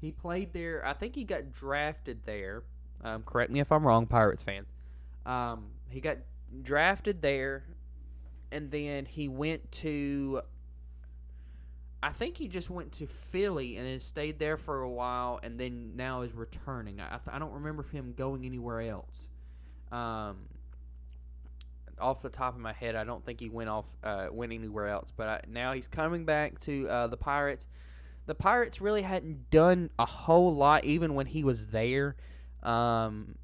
he 0.02 0.12
played 0.12 0.54
there. 0.54 0.86
I 0.86 0.94
think 0.94 1.16
he 1.16 1.24
got 1.24 1.52
drafted 1.52 2.22
there. 2.26 2.64
Um, 3.04 3.24
correct 3.24 3.52
me 3.52 3.60
if 3.60 3.72
I'm 3.72 3.86
wrong, 3.86 4.06
Pirates 4.08 4.44
fans. 4.44 4.68
Um, 5.26 5.68
he 5.90 6.00
got 6.00 6.18
drafted 6.62 7.22
there, 7.22 7.64
and 8.52 8.72
then 8.72 9.06
he 9.06 9.28
went 9.28 9.72
to. 9.74 10.42
I 12.04 12.12
think 12.12 12.36
he 12.36 12.50
just 12.50 12.70
went 12.70 12.92
to 12.94 13.08
Philly 13.32 13.78
and 13.78 13.88
then 13.88 14.02
stayed 14.02 14.38
there 14.38 14.58
for 14.58 14.82
a 14.82 14.90
while, 14.90 15.40
and 15.42 15.58
then 15.58 15.96
now 15.96 16.24
is 16.24 16.34
returning. 16.34 17.00
I 17.00 17.20
I 17.32 17.40
don't 17.40 17.54
remember 17.54 17.84
him 17.84 18.14
going 18.18 18.46
anywhere 18.46 18.82
else. 18.82 19.16
Um, 19.90 20.50
off 22.00 22.22
the 22.22 22.30
top 22.30 22.56
of 22.56 22.60
my 22.60 22.74
head, 22.74 22.98
I 22.98 23.06
don't 23.06 23.26
think 23.26 23.40
he 23.40 23.48
went 23.48 23.70
off 23.70 23.86
uh, 24.04 24.28
went 24.32 24.52
anywhere 24.52 24.90
else. 24.90 25.14
But 25.16 25.28
I, 25.30 25.42
now 25.48 25.72
he's 25.72 25.88
coming 25.88 26.26
back 26.26 26.60
to 26.62 26.90
uh, 26.90 27.08
the 27.08 27.16
Pirates. 27.16 27.70
The 28.26 28.36
Pirates 28.36 28.82
really 28.82 29.02
hadn't 29.02 29.50
done 29.50 29.90
a 29.98 30.06
whole 30.06 30.54
lot 30.54 30.84
even 30.84 31.16
when 31.16 31.26
he 31.26 31.46
was 31.46 31.68
there. 31.68 32.18
Um, 32.64 33.36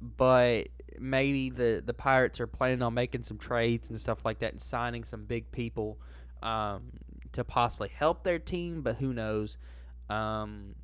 but 0.00 0.68
maybe 1.00 1.50
the 1.50 1.82
the 1.84 1.94
Pirates 1.94 2.38
are 2.38 2.46
planning 2.46 2.80
on 2.82 2.94
making 2.94 3.24
some 3.24 3.38
trades 3.38 3.90
and 3.90 4.00
stuff 4.00 4.24
like 4.24 4.38
that 4.38 4.52
and 4.52 4.62
signing 4.62 5.02
some 5.02 5.24
big 5.24 5.50
people 5.50 5.98
um, 6.42 6.92
to 7.38 7.44
possibly 7.44 7.88
help 7.88 8.24
their 8.24 8.38
team. 8.38 8.82
But 8.82 8.96
who 8.96 9.12
knows? 9.12 9.56
Um, 10.10 10.74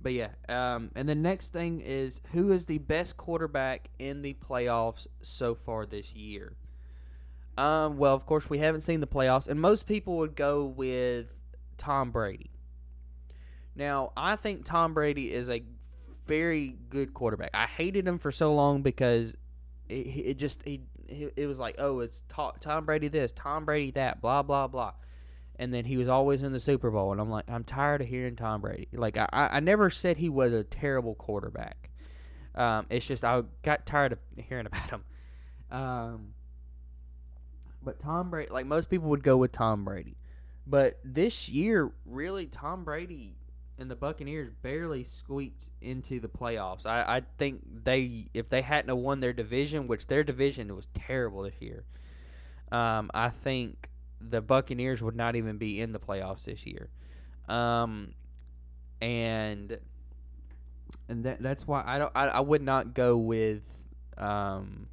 but 0.00 0.12
yeah, 0.12 0.28
um, 0.48 0.90
and 0.94 1.08
the 1.08 1.14
next 1.14 1.52
thing 1.52 1.80
is 1.80 2.20
who 2.32 2.52
is 2.52 2.66
the 2.66 2.78
best 2.78 3.16
quarterback 3.16 3.90
in 3.98 4.22
the 4.22 4.34
playoffs 4.34 5.06
so 5.22 5.54
far 5.54 5.86
this 5.86 6.12
year? 6.12 6.54
Um, 7.56 7.98
well, 7.98 8.14
of 8.14 8.24
course, 8.24 8.48
we 8.48 8.58
haven't 8.58 8.82
seen 8.82 9.00
the 9.00 9.06
playoffs, 9.08 9.48
and 9.48 9.60
most 9.60 9.86
people 9.86 10.18
would 10.18 10.36
go 10.36 10.64
with 10.64 11.26
Tom 11.76 12.12
Brady. 12.12 12.50
Now, 13.74 14.12
I 14.16 14.36
think 14.36 14.64
Tom 14.64 14.94
Brady 14.94 15.32
is 15.32 15.50
a 15.50 15.64
very 16.26 16.76
good 16.88 17.14
quarterback. 17.14 17.50
I 17.54 17.66
hated 17.66 18.06
him 18.06 18.18
for 18.18 18.30
so 18.30 18.54
long 18.54 18.82
because 18.82 19.34
it, 19.88 19.94
it 19.94 20.34
just 20.34 20.62
he, 20.62 20.82
it 21.08 21.46
was 21.46 21.58
like, 21.58 21.76
oh, 21.78 22.00
it's 22.00 22.22
Tom 22.28 22.84
Brady 22.84 23.08
this, 23.08 23.32
Tom 23.32 23.64
Brady 23.64 23.90
that, 23.92 24.20
blah 24.20 24.42
blah 24.42 24.66
blah, 24.66 24.92
and 25.56 25.72
then 25.72 25.84
he 25.84 25.96
was 25.96 26.08
always 26.08 26.42
in 26.42 26.52
the 26.52 26.60
Super 26.60 26.90
Bowl, 26.90 27.12
and 27.12 27.20
I'm 27.20 27.30
like, 27.30 27.48
I'm 27.48 27.64
tired 27.64 28.02
of 28.02 28.08
hearing 28.08 28.36
Tom 28.36 28.60
Brady. 28.60 28.88
Like 28.92 29.16
I, 29.16 29.28
I 29.32 29.60
never 29.60 29.90
said 29.90 30.18
he 30.18 30.28
was 30.28 30.52
a 30.52 30.64
terrible 30.64 31.14
quarterback. 31.14 31.90
Um, 32.54 32.86
it's 32.90 33.06
just 33.06 33.24
I 33.24 33.42
got 33.62 33.86
tired 33.86 34.12
of 34.12 34.18
hearing 34.36 34.66
about 34.72 34.90
him. 34.90 35.04
Um, 35.70 36.34
but 37.82 38.00
Tom 38.00 38.30
Brady, 38.30 38.50
like 38.50 38.66
most 38.66 38.88
people 38.88 39.08
would 39.10 39.22
go 39.22 39.36
with 39.36 39.52
Tom 39.52 39.84
Brady, 39.84 40.16
but 40.66 40.98
this 41.04 41.48
year, 41.48 41.90
really, 42.04 42.46
Tom 42.46 42.84
Brady 42.84 43.36
and 43.78 43.90
the 43.90 43.96
Buccaneers 43.96 44.50
barely 44.62 45.04
squeaked 45.04 45.64
into 45.80 46.20
the 46.20 46.28
playoffs. 46.28 46.84
I, 46.84 47.02
I 47.02 47.22
think 47.38 47.62
they 47.84 48.28
if 48.34 48.48
they 48.48 48.62
hadn't 48.62 48.94
won 48.96 49.20
their 49.20 49.32
division, 49.32 49.86
which 49.86 50.06
their 50.06 50.24
division 50.24 50.74
was 50.74 50.86
terrible 50.94 51.42
this 51.42 51.60
year, 51.60 51.84
um, 52.72 53.10
I 53.14 53.30
think 53.30 53.88
the 54.20 54.40
Buccaneers 54.40 55.02
would 55.02 55.16
not 55.16 55.36
even 55.36 55.58
be 55.58 55.80
in 55.80 55.92
the 55.92 56.00
playoffs 56.00 56.44
this 56.44 56.66
year. 56.66 56.90
Um, 57.48 58.14
and 59.00 59.78
and 61.08 61.24
that 61.24 61.42
that's 61.42 61.66
why 61.66 61.82
I 61.86 61.98
don't 61.98 62.12
I, 62.14 62.26
I 62.26 62.40
would 62.40 62.62
not 62.62 62.94
go 62.94 63.16
with 63.16 63.62
um 64.16 64.88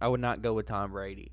I 0.00 0.08
would 0.08 0.20
not 0.20 0.42
go 0.42 0.54
with 0.54 0.66
Tom 0.66 0.92
Brady. 0.92 1.32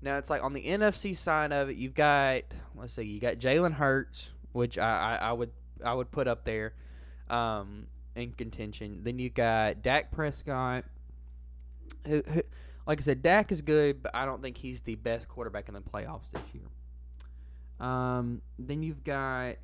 Now 0.00 0.18
it's 0.18 0.30
like 0.30 0.42
on 0.42 0.52
the 0.52 0.64
NFC 0.64 1.14
side 1.16 1.52
of 1.52 1.68
it, 1.68 1.76
you've 1.76 1.94
got 1.94 2.42
let's 2.76 2.94
see, 2.94 3.02
you 3.02 3.20
got 3.20 3.36
Jalen 3.36 3.74
Hurts, 3.74 4.30
which 4.52 4.78
I, 4.78 5.16
I, 5.20 5.28
I 5.28 5.32
would 5.32 5.50
I 5.84 5.94
would 5.94 6.10
put 6.10 6.28
up 6.28 6.44
there. 6.44 6.74
Um, 7.30 7.86
in 8.14 8.32
contention. 8.32 9.00
Then 9.02 9.18
you 9.18 9.30
got 9.30 9.82
Dak 9.82 10.10
Prescott, 10.10 10.84
who, 12.06 12.22
who, 12.28 12.42
like 12.86 13.00
I 13.00 13.02
said, 13.02 13.22
Dak 13.22 13.52
is 13.52 13.62
good, 13.62 14.02
but 14.02 14.14
I 14.14 14.24
don't 14.24 14.42
think 14.42 14.56
he's 14.56 14.80
the 14.82 14.96
best 14.96 15.28
quarterback 15.28 15.68
in 15.68 15.74
the 15.74 15.80
playoffs 15.80 16.30
this 16.32 16.42
year. 16.52 17.86
Um, 17.86 18.42
then 18.58 18.82
you've 18.82 19.02
got 19.04 19.56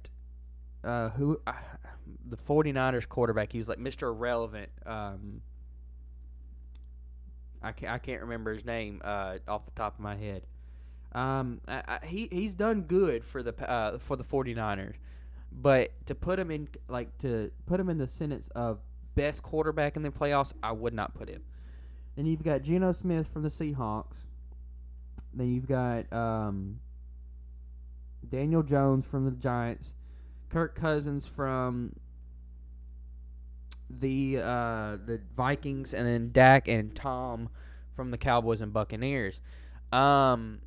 uh, 0.82 1.10
who 1.10 1.40
uh, 1.46 1.52
the 2.28 2.36
49ers 2.36 3.08
quarterback. 3.08 3.52
He 3.52 3.58
was 3.58 3.68
like 3.68 3.78
Mr. 3.78 4.04
Irrelevant. 4.04 4.70
Um, 4.86 5.42
I 7.62 7.72
can't, 7.72 7.92
I 7.92 7.98
can't 7.98 8.22
remember 8.22 8.54
his 8.54 8.64
name 8.64 9.00
uh, 9.04 9.38
off 9.46 9.66
the 9.66 9.72
top 9.72 9.94
of 9.94 10.00
my 10.00 10.16
head. 10.16 10.42
Um, 11.12 11.60
I, 11.66 11.82
I, 11.88 12.06
he 12.06 12.28
he's 12.30 12.54
done 12.54 12.82
good 12.82 13.24
for 13.24 13.42
the 13.42 13.54
uh, 13.68 13.98
for 13.98 14.14
the 14.16 14.24
49ers. 14.24 14.94
But 15.50 15.90
to 16.06 16.14
put 16.14 16.38
him 16.38 16.50
in 16.50 16.68
like 16.88 17.16
to 17.18 17.50
put 17.66 17.80
him 17.80 17.88
in 17.88 17.98
the 17.98 18.06
sentence 18.06 18.48
of 18.54 18.78
best 19.14 19.42
quarterback 19.42 19.96
in 19.96 20.02
the 20.02 20.10
playoffs, 20.10 20.52
I 20.62 20.72
would 20.72 20.94
not 20.94 21.14
put 21.14 21.28
him. 21.28 21.42
Then 22.16 22.26
you've 22.26 22.42
got 22.42 22.62
Geno 22.62 22.92
Smith 22.92 23.26
from 23.32 23.42
the 23.42 23.48
Seahawks. 23.48 24.16
Then 25.32 25.52
you've 25.54 25.68
got 25.68 26.12
um, 26.12 26.80
Daniel 28.28 28.62
Jones 28.62 29.06
from 29.06 29.24
the 29.24 29.30
Giants, 29.32 29.94
Kirk 30.50 30.74
Cousins 30.74 31.26
from 31.26 31.94
the 33.90 34.38
uh, 34.38 34.96
the 35.04 35.20
Vikings, 35.36 35.94
and 35.94 36.06
then 36.06 36.30
Dak 36.32 36.68
and 36.68 36.94
Tom 36.94 37.48
from 37.94 38.10
the 38.10 38.18
Cowboys 38.18 38.60
and 38.60 38.72
Buccaneers. 38.72 39.40
Um, 39.92 40.60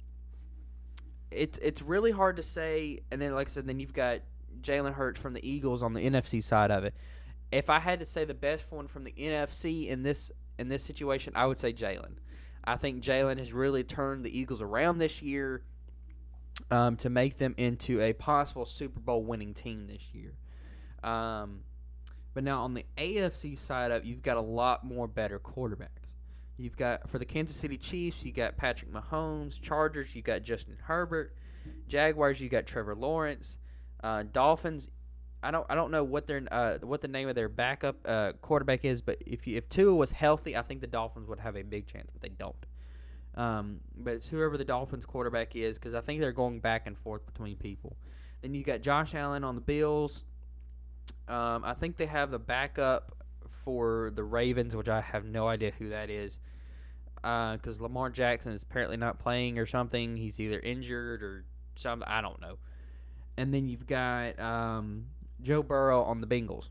it's 1.29 1.59
it's 1.59 1.81
really 1.81 2.11
hard 2.11 2.37
to 2.37 2.43
say. 2.43 3.01
And 3.11 3.21
then, 3.21 3.33
like 3.33 3.49
I 3.49 3.51
said, 3.51 3.67
then 3.67 3.79
you've 3.79 3.93
got 3.93 4.19
Jalen 4.61 4.93
Hurts 4.93 5.19
from 5.19 5.33
the 5.33 5.47
Eagles 5.47 5.81
on 5.83 5.93
the 5.93 6.01
NFC 6.01 6.43
side 6.43 6.71
of 6.71 6.83
it. 6.83 6.93
If 7.51 7.69
I 7.69 7.79
had 7.79 7.99
to 7.99 8.05
say 8.05 8.25
the 8.25 8.33
best 8.33 8.63
one 8.69 8.87
from 8.87 9.03
the 9.03 9.13
NFC 9.17 9.87
in 9.87 10.03
this 10.03 10.31
in 10.57 10.67
this 10.67 10.83
situation, 10.83 11.33
I 11.35 11.45
would 11.45 11.57
say 11.57 11.73
Jalen. 11.73 12.15
I 12.63 12.77
think 12.77 13.03
Jalen 13.03 13.39
has 13.39 13.51
really 13.51 13.83
turned 13.83 14.23
the 14.23 14.37
Eagles 14.37 14.61
around 14.61 14.99
this 14.99 15.21
year 15.21 15.63
um, 16.69 16.95
to 16.97 17.09
make 17.09 17.37
them 17.37 17.55
into 17.57 17.99
a 17.99 18.13
possible 18.13 18.65
Super 18.65 18.99
Bowl 18.99 19.23
winning 19.23 19.53
team 19.53 19.87
this 19.87 20.03
year. 20.13 20.33
Um, 21.03 21.61
but 22.33 22.43
now 22.43 22.63
on 22.63 22.73
the 22.73 22.85
AFC 22.97 23.57
side 23.57 23.91
of 23.91 24.05
you've 24.05 24.21
got 24.21 24.37
a 24.37 24.41
lot 24.41 24.85
more 24.85 25.07
better 25.07 25.39
quarterbacks. 25.39 25.87
You've 26.57 26.77
got 26.77 27.09
for 27.09 27.17
the 27.17 27.25
Kansas 27.25 27.55
City 27.55 27.77
Chiefs, 27.77 28.17
you 28.21 28.31
got 28.31 28.55
Patrick 28.55 28.91
Mahomes. 28.91 29.59
Chargers, 29.59 30.15
you 30.15 30.21
got 30.21 30.43
Justin 30.43 30.77
Herbert. 30.83 31.35
Jaguars, 31.87 32.39
you 32.39 32.49
got 32.49 32.65
Trevor 32.65 32.95
Lawrence. 32.95 33.57
Uh, 34.03 34.23
Dolphins, 34.23 34.89
I 35.43 35.51
don't 35.51 35.65
I 35.69 35.75
don't 35.75 35.91
know 35.91 36.03
what 36.03 36.27
their 36.27 36.41
uh, 36.51 36.77
what 36.81 37.01
the 37.01 37.07
name 37.07 37.27
of 37.27 37.35
their 37.35 37.49
backup 37.49 37.97
uh, 38.05 38.33
quarterback 38.41 38.85
is, 38.85 39.01
but 39.01 39.17
if 39.25 39.47
you, 39.47 39.57
if 39.57 39.69
Tua 39.69 39.93
was 39.93 40.11
healthy, 40.11 40.55
I 40.55 40.61
think 40.61 40.81
the 40.81 40.87
Dolphins 40.87 41.27
would 41.27 41.39
have 41.39 41.55
a 41.55 41.63
big 41.63 41.87
chance, 41.87 42.09
but 42.11 42.21
they 42.21 42.29
don't. 42.29 42.55
Um, 43.35 43.79
but 43.95 44.15
it's 44.15 44.27
whoever 44.27 44.57
the 44.57 44.65
Dolphins 44.65 45.05
quarterback 45.05 45.55
is, 45.55 45.77
because 45.77 45.93
I 45.93 46.01
think 46.01 46.19
they're 46.19 46.31
going 46.31 46.59
back 46.59 46.85
and 46.85 46.97
forth 46.97 47.25
between 47.25 47.55
people. 47.55 47.95
Then 48.41 48.53
you 48.53 48.63
got 48.63 48.81
Josh 48.81 49.15
Allen 49.15 49.43
on 49.43 49.55
the 49.55 49.61
Bills. 49.61 50.23
Um, 51.27 51.63
I 51.63 51.73
think 51.73 51.97
they 51.97 52.07
have 52.07 52.31
the 52.31 52.39
backup 52.39 53.15
for 53.47 54.11
the 54.15 54.23
Ravens, 54.23 54.75
which 54.75 54.89
I 54.89 55.01
have 55.01 55.25
no 55.25 55.47
idea 55.47 55.71
who 55.77 55.89
that 55.89 56.09
is, 56.09 56.39
because 57.15 57.79
uh, 57.79 57.83
Lamar 57.83 58.09
Jackson 58.09 58.51
is 58.51 58.63
apparently 58.63 58.97
not 58.97 59.19
playing 59.19 59.59
or 59.59 59.65
something. 59.65 60.17
He's 60.17 60.39
either 60.39 60.59
injured 60.59 61.23
or 61.23 61.45
something. 61.75 62.07
I 62.07 62.21
don't 62.21 62.41
know. 62.41 62.57
And 63.37 63.53
then 63.53 63.67
you've 63.67 63.87
got 63.87 64.39
um, 64.39 65.07
Joe 65.41 65.63
Burrow 65.63 66.03
on 66.03 66.21
the 66.21 66.27
Bengals. 66.27 66.69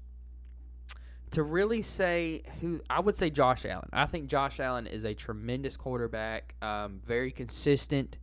To 1.32 1.42
really 1.42 1.82
say 1.82 2.42
who, 2.60 2.80
I 2.90 3.00
would 3.00 3.16
say 3.16 3.30
Josh 3.30 3.64
Allen. 3.64 3.88
I 3.92 4.06
think 4.06 4.26
Josh 4.26 4.58
Allen 4.58 4.86
is 4.86 5.04
a 5.04 5.14
tremendous 5.14 5.76
quarterback, 5.76 6.56
um, 6.60 7.00
very 7.06 7.30
consistent. 7.30 8.16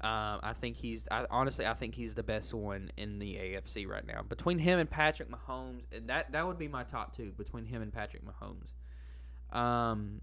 Um, 0.00 0.40
I 0.42 0.52
think 0.52 0.76
he's 0.76 1.06
I, 1.10 1.24
honestly 1.30 1.66
I 1.66 1.72
think 1.72 1.94
he's 1.94 2.14
the 2.14 2.22
best 2.22 2.52
one 2.52 2.92
in 2.98 3.18
the 3.18 3.34
AFC 3.34 3.88
right 3.88 4.06
now. 4.06 4.22
Between 4.28 4.58
him 4.58 4.78
and 4.78 4.88
Patrick 4.88 5.30
Mahomes, 5.30 5.84
and 5.90 6.08
that 6.10 6.32
that 6.32 6.46
would 6.46 6.58
be 6.58 6.68
my 6.68 6.84
top 6.84 7.16
two 7.16 7.32
between 7.32 7.64
him 7.64 7.80
and 7.80 7.92
Patrick 7.92 8.22
Mahomes. 8.22 9.58
Um, 9.58 10.20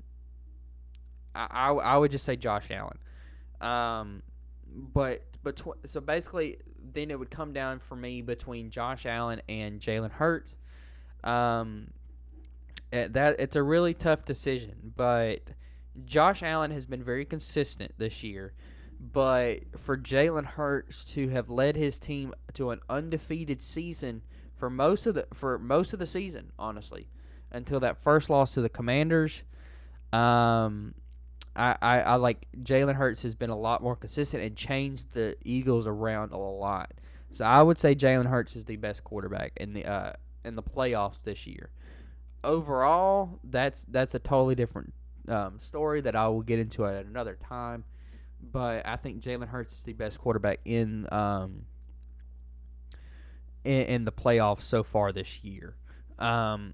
I 1.34 1.48
I, 1.50 1.72
I 1.72 1.98
would 1.98 2.12
just 2.12 2.24
say 2.24 2.36
Josh 2.36 2.70
Allen. 2.70 3.00
Um, 3.62 4.22
but 4.74 5.24
but 5.44 5.62
so 5.88 6.02
basically, 6.02 6.58
then 6.94 7.12
it 7.12 7.20
would 7.20 7.30
come 7.30 7.54
down 7.54 7.80
for 7.80 7.96
me 7.96 8.22
between 8.22 8.70
Josh 8.70 9.06
Allen 9.06 9.42
and 9.50 9.80
Jalen 9.80 10.12
Hurts. 10.12 10.56
Um, 11.24 11.92
eh, 12.92 13.08
that 13.12 13.40
it's 13.40 13.56
a 13.56 13.64
really 13.64 13.94
tough 13.94 14.26
decision, 14.26 14.94
but 14.96 15.42
Josh 16.06 16.44
Allen 16.44 16.72
has 16.72 16.86
been 16.86 17.04
very 17.04 17.26
consistent 17.26 17.94
this 17.98 18.24
year. 18.24 18.54
But 19.00 19.78
for 19.78 19.98
Jalen 19.98 20.46
Hurts 20.46 21.04
to 21.06 21.28
have 21.30 21.50
led 21.50 21.76
his 21.76 22.00
team 22.00 22.34
to 22.54 22.72
an 22.72 22.80
undefeated 22.90 23.62
season 23.62 24.22
for 24.56 24.70
most 24.70 25.06
of 25.06 25.16
the 25.16 25.28
for 25.34 25.60
most 25.60 25.92
of 25.92 26.00
the 26.00 26.08
season, 26.08 26.52
honestly, 26.58 27.10
until 27.52 27.82
that 27.82 28.02
first 28.02 28.30
loss 28.30 28.54
to 28.54 28.62
the 28.62 28.70
Commanders, 28.70 29.44
um, 30.14 30.94
I, 31.56 31.76
I, 31.82 32.00
I 32.02 32.16
like 32.16 32.48
Jalen 32.62 32.96
Hurts 32.96 33.24
has 33.24 33.36
been 33.36 33.50
a 33.50 33.58
lot 33.58 33.84
more 33.84 33.96
consistent 33.96 34.44
and 34.44 34.56
changed 34.56 35.14
the 35.14 35.36
Eagles 35.44 35.86
around 35.86 36.32
a 36.32 36.38
lot. 36.38 36.92
So 37.32 37.46
I 37.46 37.62
would 37.62 37.80
say 37.80 37.96
Jalen 37.96 38.28
Hurts 38.28 38.56
is 38.56 38.66
the 38.66 38.76
best 38.76 39.04
quarterback 39.04 39.54
in 39.58 39.74
the 39.74 39.86
uh, 39.86 40.14
in 40.44 40.56
the 40.56 40.64
playoffs 40.64 41.24
this 41.24 41.48
year. 41.48 41.70
Overall, 42.44 43.40
that's 43.44 43.86
that's 43.88 44.14
a 44.16 44.20
totally 44.20 44.56
different 44.56 44.94
um, 45.28 45.60
story 45.60 46.02
that 46.02 46.16
I 46.16 46.28
will 46.28 46.42
get 46.42 46.60
into 46.60 46.86
at 46.86 47.06
another 47.06 47.38
time 47.48 47.86
but 48.52 48.86
I 48.86 48.98
think 48.98 49.22
Jalen 49.22 49.48
Hurts 49.48 49.74
is 49.74 49.84
the 49.84 49.94
best 49.94 50.20
quarterback 50.20 50.60
in 50.66 51.08
um 51.12 51.66
in, 53.64 53.82
in 53.82 54.06
the 54.06 54.12
playoffs 54.12 54.64
so 54.64 54.84
far 54.84 55.12
this 55.12 55.44
year. 55.44 55.76
Um, 56.20 56.74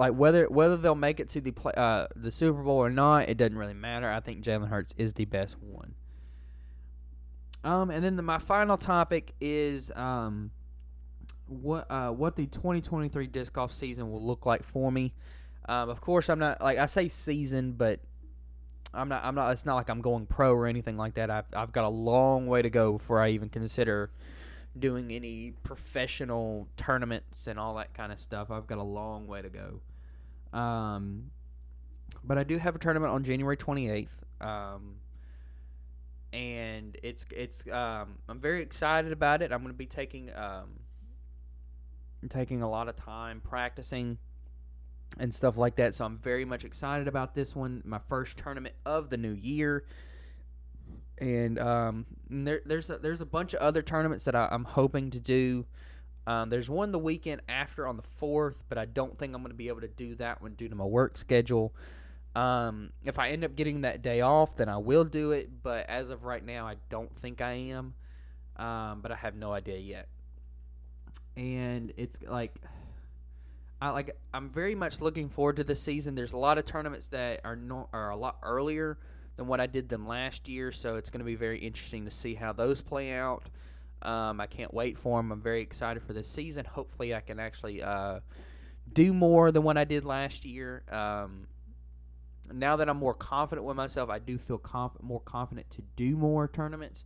like 0.00 0.14
whether 0.14 0.46
whether 0.46 0.78
they'll 0.78 0.94
make 0.94 1.20
it 1.20 1.28
to 1.28 1.42
the 1.42 1.50
play, 1.50 1.74
uh, 1.76 2.06
the 2.16 2.30
Super 2.30 2.62
Bowl 2.62 2.78
or 2.78 2.88
not, 2.88 3.28
it 3.28 3.36
doesn't 3.36 3.58
really 3.58 3.74
matter. 3.74 4.10
I 4.10 4.20
think 4.20 4.42
Jalen 4.42 4.68
Hurts 4.68 4.94
is 4.96 5.12
the 5.12 5.26
best 5.26 5.58
one. 5.60 5.94
Um, 7.62 7.90
and 7.90 8.02
then 8.02 8.16
the, 8.16 8.22
my 8.22 8.38
final 8.38 8.78
topic 8.78 9.34
is 9.42 9.90
um, 9.94 10.52
what 11.46 11.90
uh, 11.90 12.12
what 12.12 12.36
the 12.36 12.46
2023 12.46 13.26
disc 13.26 13.52
golf 13.52 13.74
season 13.74 14.10
will 14.10 14.24
look 14.24 14.46
like 14.46 14.64
for 14.64 14.90
me. 14.90 15.12
Um, 15.68 15.90
of 15.90 16.00
course, 16.00 16.30
I'm 16.30 16.38
not 16.38 16.62
like 16.62 16.78
I 16.78 16.86
say 16.86 17.08
season, 17.08 17.72
but 17.72 18.00
I'm 18.94 19.10
not. 19.10 19.22
I'm 19.22 19.34
not. 19.34 19.52
It's 19.52 19.66
not 19.66 19.74
like 19.74 19.90
I'm 19.90 20.00
going 20.00 20.24
pro 20.24 20.54
or 20.54 20.66
anything 20.66 20.96
like 20.96 21.12
that. 21.16 21.30
I've 21.30 21.44
I've 21.52 21.72
got 21.72 21.84
a 21.84 21.90
long 21.90 22.46
way 22.46 22.62
to 22.62 22.70
go 22.70 22.96
before 22.96 23.20
I 23.20 23.32
even 23.32 23.50
consider 23.50 24.10
doing 24.78 25.10
any 25.10 25.52
professional 25.62 26.68
tournaments 26.78 27.46
and 27.46 27.58
all 27.58 27.74
that 27.74 27.92
kind 27.92 28.12
of 28.12 28.18
stuff. 28.18 28.50
I've 28.50 28.66
got 28.66 28.78
a 28.78 28.82
long 28.82 29.26
way 29.26 29.42
to 29.42 29.50
go. 29.50 29.82
Um, 30.52 31.30
but 32.24 32.38
I 32.38 32.44
do 32.44 32.58
have 32.58 32.74
a 32.74 32.78
tournament 32.78 33.12
on 33.12 33.24
January 33.24 33.56
28th. 33.56 34.08
Um, 34.40 34.96
and 36.32 36.96
it's 37.02 37.26
it's 37.34 37.64
um, 37.72 38.18
I'm 38.28 38.40
very 38.40 38.62
excited 38.62 39.12
about 39.12 39.42
it. 39.42 39.52
I'm 39.52 39.62
going 39.62 39.72
to 39.72 39.78
be 39.78 39.86
taking 39.86 40.30
um, 40.34 40.80
taking 42.28 42.62
a 42.62 42.70
lot 42.70 42.88
of 42.88 42.96
time 42.96 43.40
practicing 43.40 44.18
and 45.18 45.34
stuff 45.34 45.56
like 45.56 45.76
that. 45.76 45.94
So 45.94 46.04
I'm 46.04 46.18
very 46.18 46.44
much 46.44 46.64
excited 46.64 47.08
about 47.08 47.34
this 47.34 47.54
one. 47.54 47.82
My 47.84 48.00
first 48.08 48.36
tournament 48.36 48.74
of 48.84 49.10
the 49.10 49.16
new 49.16 49.32
year. 49.32 49.84
And 51.18 51.58
um, 51.58 52.06
there, 52.30 52.62
there's 52.64 52.88
a, 52.88 52.96
there's 52.96 53.20
a 53.20 53.26
bunch 53.26 53.52
of 53.52 53.60
other 53.60 53.82
tournaments 53.82 54.24
that 54.24 54.34
I, 54.34 54.48
am 54.50 54.64
hoping 54.64 55.10
to 55.10 55.20
do. 55.20 55.66
Um, 56.26 56.50
there's 56.50 56.68
one 56.68 56.92
the 56.92 56.98
weekend 56.98 57.40
after 57.48 57.86
on 57.86 57.96
the 57.96 58.02
fourth, 58.02 58.62
but 58.68 58.78
I 58.78 58.84
don't 58.84 59.18
think 59.18 59.34
I'm 59.34 59.42
going 59.42 59.52
to 59.52 59.56
be 59.56 59.68
able 59.68 59.80
to 59.80 59.88
do 59.88 60.14
that 60.16 60.42
one 60.42 60.54
due 60.54 60.68
to 60.68 60.74
my 60.74 60.84
work 60.84 61.18
schedule. 61.18 61.74
Um, 62.36 62.90
if 63.04 63.18
I 63.18 63.30
end 63.30 63.44
up 63.44 63.56
getting 63.56 63.80
that 63.80 64.02
day 64.02 64.20
off, 64.20 64.56
then 64.56 64.68
I 64.68 64.76
will 64.76 65.04
do 65.04 65.32
it. 65.32 65.62
But 65.62 65.88
as 65.88 66.10
of 66.10 66.24
right 66.24 66.44
now, 66.44 66.66
I 66.66 66.76
don't 66.88 67.14
think 67.16 67.40
I 67.40 67.52
am. 67.52 67.94
Um, 68.56 69.00
but 69.00 69.10
I 69.10 69.16
have 69.16 69.34
no 69.34 69.52
idea 69.52 69.78
yet. 69.78 70.08
And 71.36 71.92
it's 71.96 72.16
like 72.22 72.54
I 73.80 73.90
like 73.90 74.16
I'm 74.34 74.50
very 74.50 74.74
much 74.74 75.00
looking 75.00 75.28
forward 75.30 75.56
to 75.56 75.64
this 75.64 75.82
season. 75.82 76.14
There's 76.14 76.32
a 76.32 76.36
lot 76.36 76.58
of 76.58 76.66
tournaments 76.66 77.08
that 77.08 77.40
are 77.44 77.56
no, 77.56 77.88
are 77.92 78.10
a 78.10 78.16
lot 78.16 78.36
earlier 78.42 78.98
than 79.36 79.46
what 79.46 79.60
I 79.60 79.66
did 79.66 79.88
them 79.88 80.06
last 80.06 80.48
year, 80.48 80.70
so 80.70 80.96
it's 80.96 81.08
going 81.08 81.20
to 81.20 81.24
be 81.24 81.34
very 81.34 81.58
interesting 81.58 82.04
to 82.04 82.10
see 82.10 82.34
how 82.34 82.52
those 82.52 82.82
play 82.82 83.12
out. 83.12 83.44
Um, 84.02 84.40
I 84.40 84.46
can't 84.46 84.72
wait 84.72 84.98
for 84.98 85.18
them. 85.18 85.32
I'm 85.32 85.40
very 85.40 85.62
excited 85.62 86.02
for 86.02 86.12
this 86.12 86.28
season. 86.28 86.64
Hopefully, 86.64 87.14
I 87.14 87.20
can 87.20 87.38
actually 87.38 87.82
uh, 87.82 88.20
do 88.92 89.12
more 89.12 89.52
than 89.52 89.62
what 89.62 89.76
I 89.76 89.84
did 89.84 90.04
last 90.04 90.44
year. 90.44 90.82
Um, 90.90 91.46
now 92.52 92.76
that 92.76 92.88
I'm 92.88 92.96
more 92.96 93.14
confident 93.14 93.66
with 93.66 93.76
myself, 93.76 94.10
I 94.10 94.18
do 94.18 94.38
feel 94.38 94.58
conf- 94.58 95.02
more 95.02 95.20
confident 95.20 95.70
to 95.70 95.82
do 95.96 96.16
more 96.16 96.48
tournaments. 96.48 97.04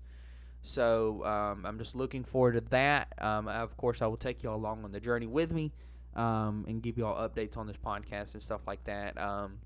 So 0.63 1.25
um, 1.25 1.67
I'm 1.67 1.79
just 1.79 1.95
looking 1.95 2.25
forward 2.25 2.53
to 2.53 2.61
that. 2.71 3.13
Um, 3.19 3.49
of 3.49 3.77
course, 3.77 4.01
I 4.01 4.07
will 4.07 4.17
take 4.17 4.43
you 4.43 4.51
along 4.51 4.85
on 4.85 4.93
the 4.93 5.01
journey 5.01 5.27
with 5.27 5.53
me 5.53 5.73
um, 6.15 6.65
and 6.67 6.83
give 6.83 6.97
you 6.97 7.05
all 7.05 7.29
updates 7.29 7.57
on 7.57 7.67
this 7.67 7.77
podcast 7.77 8.33
and 8.33 8.43
stuff 8.43 8.63
like 8.67 8.83
that. 8.85 9.21
Um, 9.21 9.59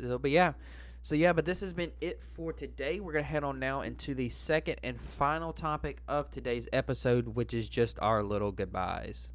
so, 0.00 0.18
but 0.18 0.30
yeah, 0.30 0.52
so 1.02 1.16
yeah, 1.16 1.32
but 1.32 1.44
this 1.44 1.60
has 1.60 1.72
been 1.72 1.90
it 2.00 2.22
for 2.22 2.52
today. 2.52 3.00
We're 3.00 3.12
gonna 3.12 3.24
head 3.24 3.42
on 3.42 3.58
now 3.58 3.80
into 3.80 4.14
the 4.14 4.28
second 4.28 4.76
and 4.84 5.00
final 5.00 5.52
topic 5.52 6.00
of 6.06 6.30
today's 6.30 6.68
episode, 6.72 7.34
which 7.34 7.52
is 7.52 7.68
just 7.68 7.98
our 8.00 8.22
little 8.22 8.52
goodbyes. 8.52 9.28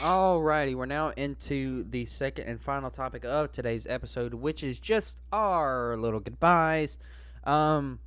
Alrighty, 0.00 0.74
we're 0.74 0.86
now 0.86 1.10
into 1.10 1.84
the 1.90 2.06
second 2.06 2.46
and 2.46 2.58
final 2.58 2.90
topic 2.90 3.22
of 3.26 3.52
today's 3.52 3.86
episode, 3.86 4.32
which 4.32 4.64
is 4.64 4.78
just 4.78 5.18
our 5.30 5.94
little 5.98 6.20
goodbyes. 6.20 6.96
Um, 7.44 7.98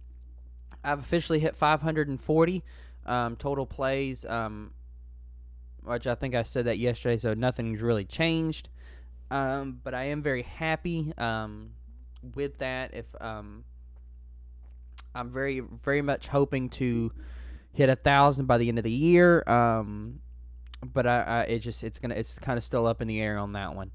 I've 0.84 0.98
officially 0.98 1.38
hit 1.38 1.56
540 1.56 2.64
um, 3.06 3.36
total 3.36 3.68
plays, 3.68 4.26
um, 4.26 4.72
which 5.84 6.08
I 6.08 6.16
think 6.16 6.34
I 6.34 6.42
said 6.42 6.66
that 6.66 6.80
yesterday, 6.80 7.18
so 7.18 7.36
nothing's 7.36 7.80
really 7.80 8.06
changed. 8.06 8.70
Um, 9.30 9.80
but 9.84 9.94
I 9.94 10.06
am 10.06 10.24
very 10.24 10.42
happy 10.42 11.14
um, 11.20 11.74
with 12.34 12.58
that. 12.58 12.96
If 12.96 13.06
um, 13.22 13.66
I'm 15.14 15.30
very, 15.30 15.60
very 15.60 16.02
much 16.02 16.28
hoping 16.28 16.70
to 16.70 17.12
hit 17.72 17.90
a 17.90 17.96
thousand 17.96 18.48
by 18.48 18.58
the 18.58 18.68
end 18.68 18.80
of 18.80 18.84
the 18.84 18.92
year. 18.92 19.44
Um, 19.48 20.22
but 20.84 21.08
I, 21.08 21.22
I 21.22 21.42
it 21.44 21.60
just 21.60 21.84
it's 21.84 22.00
gonna 22.00 22.16
it's 22.16 22.40
kind 22.40 22.58
of 22.58 22.64
still 22.64 22.88
up 22.88 23.02
in 23.02 23.08
the 23.08 23.22
air 23.22 23.38
on 23.38 23.54
that 23.54 23.76
one. 23.76 23.92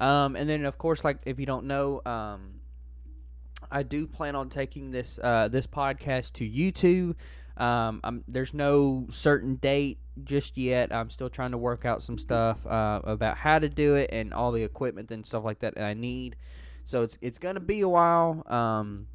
Um, 0.00 0.36
and 0.36 0.48
then 0.48 0.64
of 0.64 0.78
course, 0.78 1.04
like 1.04 1.18
if 1.24 1.38
you 1.38 1.46
don't 1.46 1.66
know, 1.66 2.02
um, 2.04 2.60
I 3.70 3.82
do 3.82 4.06
plan 4.06 4.34
on 4.36 4.48
taking 4.50 4.90
this 4.90 5.18
uh, 5.22 5.48
this 5.48 5.66
podcast 5.66 6.32
to 6.34 6.48
YouTube. 6.48 7.14
Um, 7.62 8.00
I'm, 8.02 8.24
there's 8.26 8.54
no 8.54 9.06
certain 9.10 9.56
date 9.56 9.98
just 10.24 10.56
yet. 10.56 10.92
I'm 10.92 11.10
still 11.10 11.28
trying 11.28 11.50
to 11.50 11.58
work 11.58 11.84
out 11.84 12.02
some 12.02 12.16
stuff 12.16 12.66
uh, 12.66 13.00
about 13.04 13.36
how 13.36 13.58
to 13.58 13.68
do 13.68 13.96
it 13.96 14.10
and 14.12 14.32
all 14.32 14.52
the 14.52 14.62
equipment 14.62 15.10
and 15.10 15.24
stuff 15.24 15.44
like 15.44 15.60
that, 15.60 15.74
that 15.74 15.84
I 15.84 15.94
need. 15.94 16.36
So 16.84 17.02
it's 17.02 17.18
it's 17.20 17.38
gonna 17.38 17.60
be 17.60 17.80
a 17.82 17.88
while. 17.88 18.42
Um, 18.46 19.06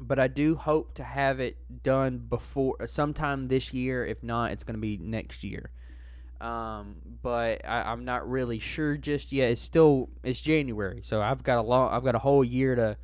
but 0.00 0.18
I 0.18 0.28
do 0.28 0.54
hope 0.54 0.94
to 0.94 1.04
have 1.04 1.40
it 1.40 1.56
done 1.82 2.18
before 2.18 2.86
sometime 2.86 3.48
this 3.48 3.72
year. 3.72 4.04
If 4.04 4.22
not, 4.22 4.52
it's 4.52 4.64
going 4.64 4.76
to 4.76 4.80
be 4.80 4.98
next 4.98 5.42
year. 5.42 5.70
Um, 6.40 6.96
but 7.22 7.66
I, 7.66 7.92
am 7.92 8.04
not 8.04 8.28
really 8.28 8.58
sure 8.60 8.96
just 8.96 9.32
yet. 9.32 9.50
It's 9.50 9.62
still 9.62 10.08
it's 10.22 10.40
January, 10.40 11.00
so 11.04 11.20
I've 11.20 11.42
got 11.42 11.58
a 11.58 11.62
long 11.62 11.92
I've 11.92 12.04
got 12.04 12.14
a 12.14 12.20
whole 12.20 12.44
year 12.44 12.74
to 12.76 12.96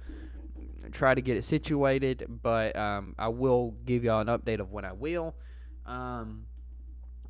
try 0.92 1.14
to 1.14 1.20
get 1.20 1.36
it 1.36 1.42
situated. 1.44 2.26
But 2.42 2.76
um, 2.76 3.14
I 3.18 3.28
will 3.28 3.74
give 3.84 4.04
y'all 4.04 4.20
an 4.20 4.28
update 4.28 4.60
of 4.60 4.70
when 4.70 4.84
I 4.84 4.92
will. 4.92 5.34
Um, 5.84 6.46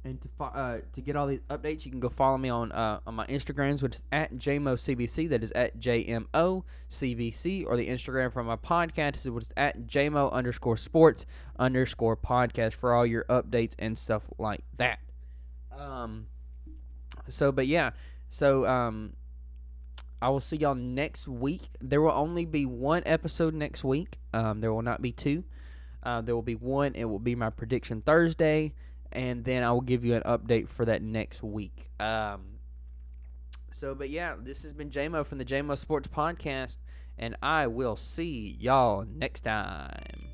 and 0.05 0.21
to 0.21 0.29
fo- 0.37 0.45
uh, 0.45 0.81
to 0.95 1.01
get 1.01 1.17
all 1.17 1.27
these 1.27 1.41
updates, 1.49 1.85
you 1.87 1.91
can 1.91 2.01
go 2.01 2.11
follow 2.11 2.37
me 2.37 2.51
on 2.51 2.71
uh, 2.73 3.01
on 3.07 3.15
my 3.15 3.27
Instagrams, 3.27 3.83
which 3.83 3.95
is 3.97 4.03
at 4.13 4.35
JMOCBC. 4.35 5.31
That 5.31 5.43
is 5.43 5.53
at 5.53 5.81
JMOCBC, 5.81 7.65
or 7.67 7.77
the 7.77 7.89
Instagram 7.89 8.33
for 8.33 8.45
my 8.45 8.57
podcast, 8.57 9.25
which 9.31 9.45
is 9.45 9.53
at 9.57 9.87
JMO 9.87 10.31
underscore 10.31 10.77
sports 10.77 11.25
underscore 11.59 12.17
podcast 12.17 12.75
for 12.75 12.93
all 12.93 13.07
your 13.07 13.25
updates 13.25 13.73
and 13.79 13.97
stuff 13.97 14.23
like 14.39 14.63
that. 14.77 14.99
Um, 15.79 16.27
so, 17.29 17.53
but 17.53 17.67
yeah, 17.67 17.91
so 18.29 18.67
um, 18.67 19.15
I 20.21 20.29
will 20.29 20.41
see 20.41 20.57
y'all 20.57 20.75
next 20.75 21.29
week. 21.29 21.63
There 21.81 22.01
will 22.01 22.13
only 22.13 22.45
be 22.45 22.67
one 22.67 23.03
episode 23.07 23.55
next 23.55 23.85
week. 23.85 24.19
Um, 24.33 24.61
there 24.61 24.73
will 24.73 24.83
not 24.83 25.03
be 25.03 25.13
two. 25.13 25.45
Uh, 26.03 26.21
there 26.21 26.35
will 26.35 26.43
be 26.43 26.57
one. 26.57 26.95
It 26.95 27.05
will 27.05 27.19
be 27.19 27.35
my 27.35 27.51
prediction 27.51 28.03
Thursday 28.03 28.75
and 29.15 29.45
then 29.45 29.63
I 29.63 29.73
will 29.73 29.81
give 29.81 30.05
you 30.05 30.15
an 30.15 30.23
update 30.23 30.69
for 30.69 30.85
that 30.85 31.01
next 31.01 31.43
week. 31.43 31.91
Um, 32.01 32.59
so, 33.73 33.95
but 33.95 34.11
yeah, 34.11 34.35
this 34.39 34.63
has 34.63 34.73
been 34.73 34.91
JMO 34.91 35.25
from 35.25 35.39
the 35.39 35.45
JMO 35.45 35.79
Sports 35.79 36.09
Podcast, 36.09 36.79
and 37.17 37.37
I 37.43 37.69
will 37.69 37.97
see 37.97 38.57
y'all 38.61 39.07
next 39.09 39.43
time. 39.43 40.29